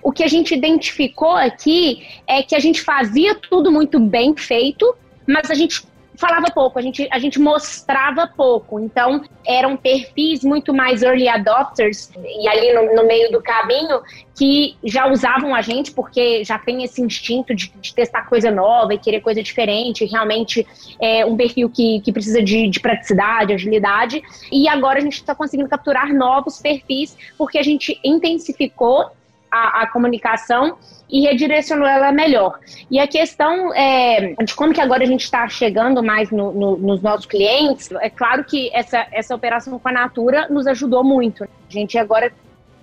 O 0.03 0.13
que 0.13 0.25
a 0.25 0.29
gente 0.29 0.55
identificou 0.55 1.33
aqui 1.33 2.07
é 2.27 2.43
que 2.43 2.55
a 2.55 2.61
gente 2.61 2.81
fazia 2.83 3.35
tudo 3.35 3.71
muito 3.71 3.99
bem 3.99 4.35
feito, 4.37 4.95
mas 5.27 5.51
a 5.51 5.55
gente 5.55 5.83
falava 6.21 6.51
pouco, 6.51 6.79
a 6.79 6.83
gente, 6.83 7.09
a 7.11 7.19
gente 7.19 7.41
mostrava 7.41 8.27
pouco. 8.27 8.79
Então, 8.79 9.23
eram 9.47 9.75
perfis 9.75 10.45
muito 10.45 10.75
mais 10.75 11.03
early 11.03 11.27
adopters, 11.27 12.11
e 12.23 12.47
ali 12.47 12.75
no, 12.75 12.95
no 12.95 13.07
meio 13.07 13.33
do 13.33 13.43
caminho, 13.43 14.03
que 14.37 14.77
já 14.85 15.11
usavam 15.11 15.55
a 15.55 15.63
gente, 15.63 15.93
porque 15.93 16.45
já 16.45 16.59
tem 16.59 16.85
esse 16.85 17.01
instinto 17.01 17.55
de, 17.55 17.73
de 17.81 17.95
testar 17.95 18.29
coisa 18.29 18.51
nova 18.51 18.93
e 18.93 18.99
querer 18.99 19.21
coisa 19.21 19.43
diferente, 19.43 20.05
realmente 20.05 20.67
é 21.01 21.25
um 21.25 21.37
perfil 21.37 21.71
que, 21.71 22.01
que 22.01 22.13
precisa 22.13 22.43
de, 22.43 22.69
de 22.69 22.81
praticidade, 22.81 23.55
agilidade. 23.55 24.23
E 24.53 24.69
agora 24.69 24.99
a 24.99 25.03
gente 25.03 25.15
está 25.15 25.35
conseguindo 25.35 25.71
capturar 25.71 26.13
novos 26.13 26.59
perfis, 26.61 27.17
porque 27.39 27.59
a 27.59 27.63
gente 27.63 27.99
intensificou 28.05 29.11
a, 29.51 29.83
a 29.83 29.87
comunicação 29.87 30.79
e 31.09 31.23
redirecionou 31.23 31.87
ela 31.87 32.13
melhor. 32.13 32.59
E 32.91 32.99
a 32.99 33.07
questão 33.07 33.75
é, 33.75 34.35
de 34.45 34.55
como 34.55 34.73
que 34.73 34.81
agora 34.81 35.03
a 35.03 35.07
gente 35.07 35.25
está 35.25 35.49
chegando 35.49 36.03
mais 36.03 36.31
no, 36.31 36.53
no, 36.53 36.77
nos 36.77 37.03
nossos 37.03 37.27
clientes, 37.27 37.91
é 38.01 38.09
claro 38.09 38.45
que 38.45 38.71
essa, 38.73 39.07
essa 39.11 39.35
operação 39.35 39.79
com 39.79 39.89
a 39.89 39.93
Natura 39.93 40.47
nos 40.49 40.67
ajudou 40.67 41.03
muito. 41.03 41.45
A 41.45 41.49
gente 41.69 41.99
agora 41.99 42.33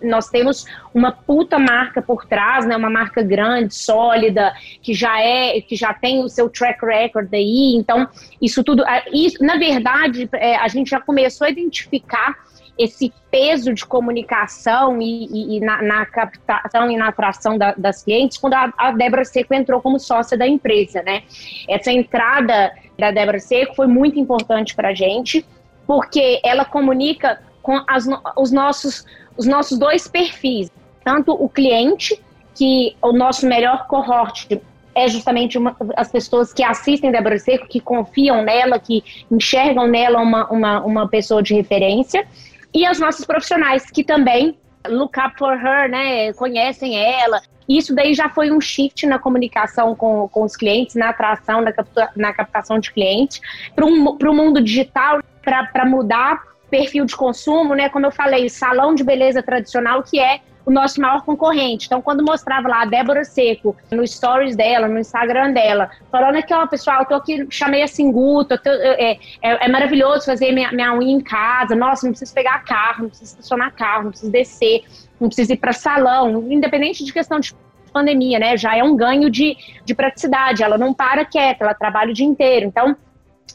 nós 0.01 0.29
temos 0.29 0.65
uma 0.93 1.11
puta 1.11 1.57
marca 1.57 2.01
por 2.01 2.25
trás, 2.25 2.65
né? 2.65 2.75
Uma 2.75 2.89
marca 2.89 3.21
grande, 3.23 3.73
sólida, 3.73 4.53
que 4.81 4.93
já 4.93 5.19
é, 5.19 5.59
que 5.61 5.75
já 5.75 5.93
tem 5.93 6.23
o 6.23 6.29
seu 6.29 6.49
track 6.49 6.85
record 6.85 7.33
aí. 7.33 7.75
Então, 7.75 8.07
isso 8.41 8.63
tudo, 8.63 8.83
isso, 9.11 9.43
na 9.43 9.57
verdade, 9.57 10.29
é, 10.33 10.55
a 10.57 10.67
gente 10.67 10.91
já 10.91 10.99
começou 10.99 11.45
a 11.45 11.49
identificar 11.49 12.35
esse 12.77 13.13
peso 13.31 13.73
de 13.73 13.85
comunicação 13.85 15.01
e, 15.01 15.25
e, 15.25 15.57
e 15.57 15.59
na, 15.59 15.81
na, 15.81 16.05
captação 16.05 16.91
e 16.91 16.97
na 16.97 17.07
atração 17.07 17.57
da, 17.57 17.73
das 17.75 18.03
clientes 18.03 18.37
quando 18.37 18.53
a, 18.53 18.73
a 18.77 18.91
Débora 18.91 19.25
Seco 19.25 19.53
entrou 19.53 19.81
como 19.81 19.99
sócia 19.99 20.37
da 20.37 20.47
empresa, 20.47 21.01
né? 21.01 21.23
Essa 21.67 21.91
entrada 21.91 22.71
da 22.97 23.11
Débora 23.11 23.39
Seco 23.39 23.75
foi 23.75 23.87
muito 23.87 24.19
importante 24.19 24.75
para 24.75 24.89
a 24.89 24.93
gente, 24.93 25.45
porque 25.85 26.39
ela 26.43 26.65
comunica 26.65 27.41
com 27.61 27.81
as, 27.87 28.05
os, 28.37 28.51
nossos, 28.51 29.05
os 29.35 29.45
nossos 29.45 29.77
dois 29.77 30.07
perfis, 30.07 30.71
tanto 31.03 31.31
o 31.31 31.49
cliente, 31.49 32.21
que 32.55 32.95
o 33.01 33.11
nosso 33.11 33.45
melhor 33.45 33.87
cohort 33.87 34.59
é 34.97 35.07
justamente 35.07 35.59
uma, 35.59 35.75
as 35.95 36.11
pessoas 36.11 36.51
que 36.51 36.63
assistem 36.63 37.11
Débora 37.11 37.37
Seco, 37.37 37.67
que 37.67 37.79
confiam 37.79 38.41
nela, 38.41 38.79
que 38.79 39.03
enxergam 39.29 39.85
nela 39.85 40.19
uma, 40.19 40.47
uma, 40.47 40.81
uma 40.81 41.07
pessoa 41.07 41.43
de 41.43 41.53
referência, 41.53 42.27
e 42.73 42.85
as 42.85 42.99
nossas 42.99 43.25
profissionais, 43.25 43.89
que 43.89 44.03
também 44.03 44.57
look 44.87 45.19
up 45.19 45.37
for 45.37 45.53
her, 45.53 45.89
né? 45.89 46.33
Conhecem 46.33 46.97
ela. 46.97 47.41
Isso 47.67 47.93
daí 47.93 48.13
já 48.13 48.29
foi 48.29 48.51
um 48.51 48.61
shift 48.61 49.05
na 49.05 49.19
comunicação 49.19 49.93
com, 49.93 50.27
com 50.29 50.43
os 50.43 50.55
clientes, 50.55 50.95
na 50.95 51.09
atração, 51.09 51.61
na, 51.61 51.73
capta, 51.73 52.09
na 52.15 52.33
captação 52.33 52.79
de 52.79 52.91
clientes, 52.91 53.41
para 53.75 53.85
o 53.85 54.33
mundo 54.33 54.61
digital, 54.61 55.21
para 55.43 55.85
mudar 55.85 56.41
perfil 56.69 57.05
de 57.05 57.15
consumo, 57.15 57.73
né? 57.73 57.89
Como 57.89 58.05
eu 58.05 58.11
falei, 58.11 58.49
salão 58.49 58.93
de 58.93 59.03
beleza 59.03 59.41
tradicional, 59.41 60.03
que 60.03 60.19
é 60.19 60.41
o 60.67 60.71
nosso 60.71 60.99
maior 60.99 61.23
concorrente. 61.23 61.85
Então, 61.85 62.01
quando 62.01 62.21
mostrava 62.21 62.67
lá 62.67 62.81
a 62.81 62.85
Débora 62.85 63.23
Seco 63.23 63.73
no 63.89 64.05
stories 64.05 64.53
dela, 64.53 64.89
no 64.89 64.99
Instagram 64.99 65.53
dela, 65.53 65.89
falando 66.11 66.35
aqui, 66.35 66.53
ó, 66.53 66.67
pessoal, 66.67 67.05
tô 67.05 67.15
aqui, 67.15 67.47
chamei 67.49 67.83
a 67.83 67.87
Singuto, 67.87 68.57
tô, 68.57 68.69
é, 68.69 69.11
é, 69.11 69.19
é, 69.41 69.67
maravilhoso 69.69 70.25
fazer 70.25 70.51
minha, 70.51 70.69
minha 70.73 70.93
unha 70.93 71.13
em 71.13 71.21
casa, 71.21 71.73
nossa, 71.73 72.05
não 72.05 72.11
preciso 72.11 72.33
pegar 72.33 72.65
carro, 72.65 73.03
não 73.03 73.09
preciso 73.09 73.31
estacionar 73.31 73.73
carro, 73.73 74.03
não 74.03 74.09
preciso 74.09 74.29
descer, 74.29 74.83
não 75.21 75.29
preciso 75.29 75.53
ir 75.53 75.57
para 75.57 75.71
salão, 75.71 76.51
independente 76.51 77.05
de 77.05 77.13
questão 77.13 77.39
de 77.39 77.55
pandemia, 77.93 78.37
né? 78.37 78.57
Já 78.57 78.75
é 78.75 78.83
um 78.83 78.93
ganho 78.93 79.29
de, 79.29 79.55
de 79.85 79.95
praticidade, 79.95 80.63
ela 80.63 80.77
não 80.77 80.93
para 80.93 81.23
quieta, 81.23 81.63
ela 81.63 81.73
trabalha 81.73 82.11
o 82.11 82.13
dia 82.13 82.25
inteiro. 82.25 82.65
Então, 82.65 82.93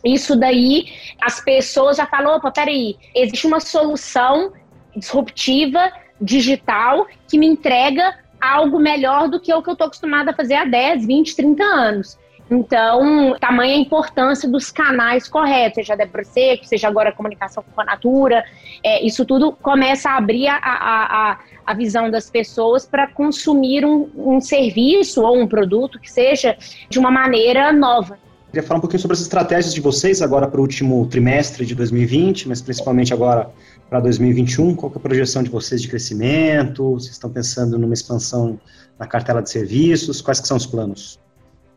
isso 0.05 0.35
daí, 0.37 0.87
as 1.21 1.41
pessoas 1.41 1.97
já 1.97 2.07
falam, 2.07 2.37
opa, 2.37 2.51
peraí, 2.51 2.97
existe 3.15 3.47
uma 3.47 3.61
solução 3.61 4.53
disruptiva 4.97 5.93
digital 6.21 7.07
que 7.29 7.39
me 7.39 7.47
entrega 7.47 8.15
algo 8.41 8.79
melhor 8.79 9.29
do 9.29 9.41
que 9.41 9.53
o 9.55 9.63
que 9.63 9.71
eu 9.71 9.73
estou 9.73 9.87
acostumada 9.87 10.33
a 10.33 10.35
fazer 10.35 10.55
há 10.55 10.65
10, 10.65 11.07
20, 11.07 11.37
30 11.37 11.65
anos. 11.65 12.19
Então, 12.51 13.35
tamanha 13.41 13.75
a 13.75 13.79
importância 13.79 14.49
dos 14.49 14.71
canais 14.71 15.27
corretos, 15.27 15.77
seja 15.77 15.97
Débora 15.97 16.25
Seco, 16.25 16.67
seja 16.67 16.87
agora 16.87 17.09
a 17.09 17.13
comunicação 17.13 17.65
com 17.75 17.81
a 17.81 17.85
Natura, 17.85 18.45
é, 18.85 19.03
isso 19.03 19.25
tudo 19.25 19.53
começa 19.53 20.11
a 20.11 20.17
abrir 20.19 20.49
a, 20.49 20.59
a, 20.59 21.39
a 21.65 21.75
visão 21.75 22.11
das 22.11 22.29
pessoas 22.29 22.85
para 22.85 23.07
consumir 23.07 23.87
um, 23.87 24.11
um 24.15 24.41
serviço 24.41 25.23
ou 25.23 25.39
um 25.39 25.47
produto 25.47 25.99
que 25.99 26.11
seja 26.11 26.57
de 26.91 26.99
uma 26.99 27.11
maneira 27.11 27.73
nova. 27.73 28.19
Queria 28.53 28.69
falar 28.69 28.77
um 28.77 28.81
pouquinho 28.83 29.01
sobre 29.01 29.15
as 29.15 29.23
estratégias 29.23 29.73
de 29.73 29.81
vocês 29.81 30.21
agora 30.21 30.47
para 30.47 30.61
o 30.61 30.63
último 30.63 31.07
trimestre 31.07 31.65
de 31.65 31.75
2020, 31.75 32.51
mas 32.51 32.61
principalmente 32.61 33.11
agora 33.11 33.49
para 33.89 33.99
2021. 33.99 34.75
Qual 34.75 34.93
é 34.93 34.97
a 34.99 35.01
projeção 35.01 35.43
de 35.43 35.49
vocês 35.49 35.81
de 35.81 35.89
crescimento? 35.89 36.93
Vocês 36.93 37.13
estão 37.13 37.31
pensando 37.31 37.79
numa 37.79 37.95
expansão 37.95 38.61
na 38.99 39.07
cartela 39.07 39.41
de 39.41 39.49
serviços? 39.49 40.21
Quais 40.21 40.39
que 40.39 40.47
são 40.47 40.59
os 40.59 40.67
planos? 40.67 41.19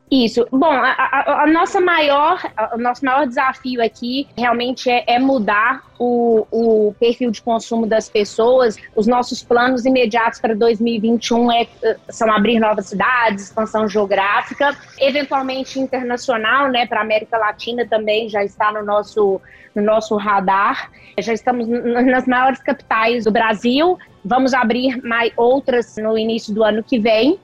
Isso. 0.10 0.46
Bom, 0.52 0.72
a, 0.72 0.92
a, 0.92 1.44
a, 1.44 1.48
nossa 1.48 1.82
maior, 1.82 2.40
o 2.74 2.78
nosso 2.78 3.04
maior 3.04 3.26
desafio 3.26 3.84
aqui 3.84 4.28
realmente 4.38 4.88
é, 4.88 5.04
é 5.08 5.18
mudar 5.18 5.84
o, 5.98 6.46
o, 6.52 6.94
perfil 7.00 7.32
de 7.32 7.42
consumo 7.42 7.88
das 7.88 8.08
pessoas. 8.08 8.78
Os 8.96 9.08
nossos 9.08 9.42
planos 9.42 9.84
imediatos 9.84 10.40
para 10.40 10.54
2021 10.54 11.52
é, 11.52 11.68
são 12.10 12.32
abrir 12.32 12.60
novas 12.60 12.86
cidades, 12.86 13.46
expansão 13.46 13.88
geográfica, 13.88 14.78
eventualmente 15.00 15.80
internacional, 15.80 16.70
né? 16.70 16.86
Para 16.86 17.00
a 17.00 17.04
América 17.04 17.38
Latina 17.40 17.88
também 17.88 18.30
já 18.30 18.44
está 18.44 18.72
no 18.72 18.86
nosso, 18.86 19.42
no 19.74 19.82
nosso 19.82 20.16
radar. 20.18 20.92
Já 21.18 21.34
estamos 21.34 21.68
nas 21.68 22.28
maiores 22.28 22.60
capitais 22.60 23.24
do 23.24 23.32
Brasil. 23.32 23.98
Vamos 24.24 24.54
abrir 24.54 25.04
mais 25.04 25.32
outras 25.36 25.98
no 25.98 26.16
início 26.16 26.54
do 26.54 26.64
ano 26.64 26.84
que 26.84 27.00
vem. 27.00 27.40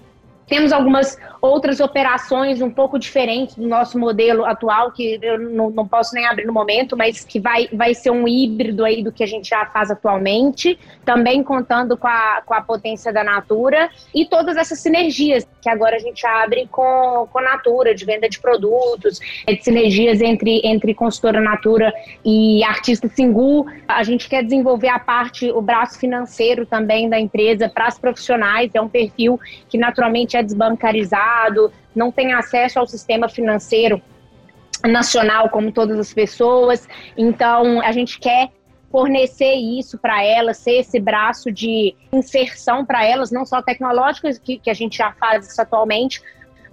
Temos 0.51 0.73
algumas 0.73 1.17
outras 1.41 1.79
operações 1.79 2.61
um 2.61 2.69
pouco 2.69 2.99
diferentes 2.99 3.55
do 3.55 3.65
nosso 3.65 3.97
modelo 3.97 4.43
atual, 4.43 4.91
que 4.91 5.17
eu 5.21 5.39
não, 5.39 5.69
não, 5.69 5.87
posso 5.87 6.13
nem 6.13 6.25
abrir 6.25 6.45
no 6.45 6.51
momento, 6.51 6.97
mas 6.97 7.23
que 7.23 7.39
vai, 7.39 7.69
vai 7.71 7.93
ser 7.93 8.11
um 8.11 8.27
híbrido 8.27 8.83
aí 8.83 9.01
do 9.01 9.13
que 9.13 9.23
a 9.23 9.25
gente 9.25 9.47
já 9.47 9.65
faz 9.67 9.89
atualmente, 9.89 10.77
também 11.05 11.41
contando 11.41 11.95
com 11.95 12.05
a, 12.05 12.41
com 12.45 12.53
a 12.53 12.59
potência 12.59 13.13
da 13.13 13.23
Natura 13.23 13.89
e 14.13 14.25
todas 14.25 14.57
essas 14.57 14.79
sinergias 14.79 15.47
que 15.61 15.69
agora 15.69 15.95
a 15.95 15.99
gente 15.99 16.25
abre 16.27 16.67
com, 16.69 17.29
com 17.31 17.39
Natura, 17.39 17.95
de 17.95 18.03
venda 18.03 18.27
de 18.27 18.37
produtos, 18.37 19.19
de 19.47 19.63
sinergias 19.63 20.19
entre, 20.19 20.59
entre 20.65 20.93
consultora 20.93 21.39
Natura 21.39 21.93
e 22.25 22.61
artista 22.65 23.07
Singu. 23.07 23.67
A 23.87 24.03
gente 24.03 24.27
quer 24.27 24.43
desenvolver 24.43 24.89
a 24.89 24.99
parte, 24.99 25.49
o 25.49 25.61
braço 25.61 25.97
financeiro 25.97 26.65
também 26.65 27.07
da 27.07 27.17
empresa 27.17 27.69
para 27.69 27.87
as 27.87 27.97
profissionais, 27.97 28.71
é 28.73 28.81
um 28.81 28.89
perfil 28.89 29.39
que 29.69 29.77
naturalmente 29.77 30.40
é 30.41 30.43
desbancarizado, 30.43 31.71
não 31.95 32.12
tem 32.12 32.34
acesso 32.34 32.80
ao 32.80 32.88
sistema 32.88 33.30
financeiro 33.30 34.01
nacional 34.84 35.49
como 35.49 35.71
todas 35.71 35.99
as 35.99 36.13
pessoas. 36.13 36.88
Então, 37.17 37.82
a 37.82 37.91
gente 37.91 38.19
quer 38.19 38.49
fornecer 38.91 39.54
isso 39.54 39.97
para 39.97 40.23
elas, 40.23 40.58
ser 40.58 40.80
esse 40.80 40.99
braço 40.99 41.51
de 41.51 41.95
inserção 42.12 42.86
para 42.86 43.06
elas, 43.06 43.32
não 43.32 43.45
só 43.45 43.62
tecnológicas, 43.62 44.38
que, 44.38 44.58
que 44.58 44.69
a 44.69 44.73
gente 44.73 44.97
já 44.97 45.13
faz 45.13 45.47
isso 45.47 45.62
atualmente, 45.62 46.21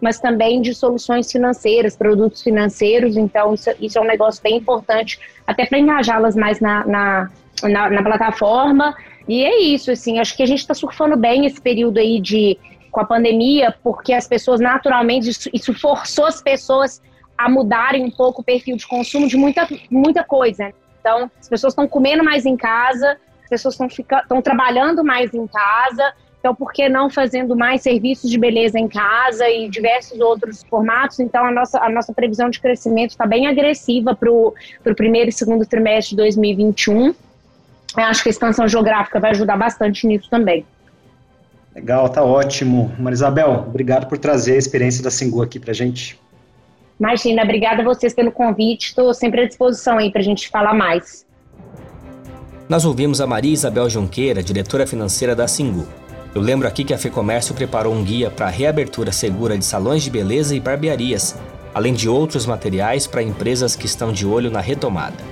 mas 0.00 0.18
também 0.18 0.61
de 0.61 0.74
soluções 0.74 1.31
financeiras, 1.31 1.96
produtos 1.96 2.42
financeiros. 2.42 3.16
Então, 3.16 3.54
isso, 3.54 3.70
isso 3.81 3.98
é 3.98 4.00
um 4.00 4.07
negócio 4.07 4.42
bem 4.42 4.57
importante, 4.57 5.18
até 5.46 5.64
para 5.64 5.78
engajá-las 5.78 6.35
mais 6.35 6.61
na, 6.61 6.85
na, 6.87 7.31
na, 7.62 7.90
na 7.90 8.02
plataforma. 8.02 8.96
E 9.28 9.44
é 9.44 9.61
isso, 9.61 9.90
assim, 9.90 10.18
acho 10.18 10.37
que 10.37 10.42
a 10.42 10.46
gente 10.46 10.61
está 10.61 10.74
surfando 10.74 11.16
bem 11.16 11.46
esse 11.46 11.61
período 11.61 11.98
aí 11.98 12.20
de 12.20 12.59
com 12.98 13.02
a 13.02 13.06
pandemia, 13.06 13.72
porque 13.80 14.12
as 14.12 14.26
pessoas 14.26 14.58
naturalmente, 14.58 15.30
isso, 15.30 15.48
isso 15.52 15.72
forçou 15.72 16.26
as 16.26 16.42
pessoas 16.42 17.00
a 17.37 17.48
mudarem 17.48 18.04
um 18.04 18.11
pouco 18.11 18.40
o 18.40 18.44
perfil 18.44 18.76
de 18.76 18.84
consumo 18.88 19.28
de 19.28 19.37
muita, 19.37 19.68
muita 19.88 20.24
coisa. 20.24 20.72
Então, 21.00 21.30
as 21.40 21.48
pessoas 21.48 21.72
estão 21.72 21.87
comendo 21.87 22.24
mais 22.24 22.44
em 22.44 22.56
casa, 22.56 23.16
as 23.44 23.48
pessoas 23.48 23.78
estão 23.78 24.42
trabalhando 24.42 25.04
mais 25.04 25.32
em 25.32 25.46
casa, 25.46 26.12
então 26.40 26.52
por 26.52 26.72
que 26.72 26.88
não 26.88 27.08
fazendo 27.08 27.56
mais 27.56 27.82
serviços 27.82 28.28
de 28.28 28.37
beleza 28.37 28.80
em 28.80 28.88
casa 28.88 29.48
e 29.48 29.68
diversos 29.68 30.18
outros 30.18 30.64
formatos? 30.64 31.20
Então, 31.20 31.44
a 31.44 31.52
nossa, 31.52 31.78
a 31.78 31.88
nossa 31.88 32.12
previsão 32.12 32.50
de 32.50 32.58
crescimento 32.58 33.11
está 33.11 33.26
bem 33.26 33.46
agressiva 33.46 34.12
para 34.16 34.28
o 34.28 34.54
primeiro 34.96 35.28
e 35.28 35.32
segundo 35.32 35.64
trimestre 35.64 36.11
de 36.11 36.16
2021. 36.16 37.14
Eu 37.96 38.04
acho 38.04 38.24
que 38.24 38.28
a 38.28 38.30
expansão 38.30 38.66
geográfica 38.66 39.20
vai 39.20 39.30
ajudar 39.30 39.56
bastante 39.56 40.04
nisso 40.04 40.28
também. 40.28 40.66
Legal, 41.78 42.08
tá 42.08 42.24
ótimo. 42.24 42.90
Marisabel, 42.98 43.66
obrigado 43.68 44.08
por 44.08 44.18
trazer 44.18 44.54
a 44.54 44.58
experiência 44.58 45.00
da 45.00 45.12
Singu 45.12 45.42
aqui 45.42 45.60
pra 45.60 45.72
gente. 45.72 46.18
Imagina, 46.98 47.44
obrigada 47.44 47.82
a 47.82 47.84
vocês 47.84 48.12
pelo 48.12 48.32
convite. 48.32 48.88
Estou 48.88 49.14
sempre 49.14 49.42
à 49.42 49.46
disposição 49.46 49.96
aí 49.96 50.10
para 50.10 50.20
a 50.20 50.24
gente 50.24 50.48
falar 50.48 50.74
mais. 50.74 51.24
Nós 52.68 52.84
ouvimos 52.84 53.20
a 53.20 53.28
Maria 53.28 53.52
Isabel 53.52 53.88
Junqueira, 53.88 54.42
diretora 54.42 54.88
financeira 54.88 55.36
da 55.36 55.46
Singu. 55.46 55.86
Eu 56.34 56.42
lembro 56.42 56.66
aqui 56.66 56.82
que 56.82 56.92
a 56.92 56.98
FEComércio 56.98 57.54
preparou 57.54 57.94
um 57.94 58.02
guia 58.02 58.28
para 58.28 58.46
a 58.46 58.50
reabertura 58.50 59.12
segura 59.12 59.56
de 59.56 59.64
salões 59.64 60.02
de 60.02 60.10
beleza 60.10 60.56
e 60.56 60.60
barbearias, 60.60 61.38
além 61.72 61.94
de 61.94 62.08
outros 62.08 62.44
materiais 62.44 63.06
para 63.06 63.22
empresas 63.22 63.76
que 63.76 63.86
estão 63.86 64.12
de 64.12 64.26
olho 64.26 64.50
na 64.50 64.60
retomada. 64.60 65.22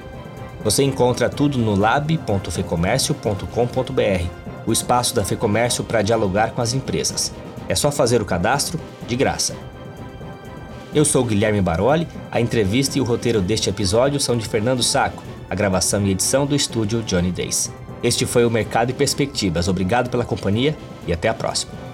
Você 0.63 0.85
encontra 0.85 1.29
tudo 1.29 1.59
no 1.59 1.75
lab.fecomércio.com.br, 1.75 4.46
o 4.67 4.73
espaço 4.73 5.15
da 5.15 5.25
Fecomércio 5.25 5.85
para 5.85 6.03
dialogar 6.03 6.51
com 6.51 6.61
as 6.61 6.75
empresas. 6.75 7.33
É 7.69 7.75
só 7.75 7.91
fazer 7.91 8.21
o 8.21 8.25
cadastro 8.25 8.79
de 9.07 9.17
graça. 9.17 9.55
Eu 10.95 11.05
sou 11.05 11.25
Guilherme 11.25 11.61
Baroli, 11.61 12.09
a 12.31 12.41
entrevista 12.41 12.99
e 12.99 13.01
o 13.01 13.05
roteiro 13.05 13.41
deste 13.41 13.69
episódio 13.69 14.19
são 14.19 14.37
de 14.37 14.49
Fernando 14.49 14.83
Saco, 14.83 15.23
a 15.49 15.55
gravação 15.55 16.07
e 16.07 16.11
edição 16.11 16.47
do 16.47 16.57
estúdio 16.57 17.03
Johnny 17.03 17.31
Days. 17.31 17.71
Este 18.03 18.27
foi 18.27 18.45
o 18.45 18.51
Mercado 18.51 18.91
e 18.91 18.95
Perspectivas. 18.95 19.69
Obrigado 19.69 20.11
pela 20.11 20.25
companhia 20.25 20.77
e 21.07 21.13
até 21.13 21.29
a 21.29 21.35
próxima. 21.35 21.86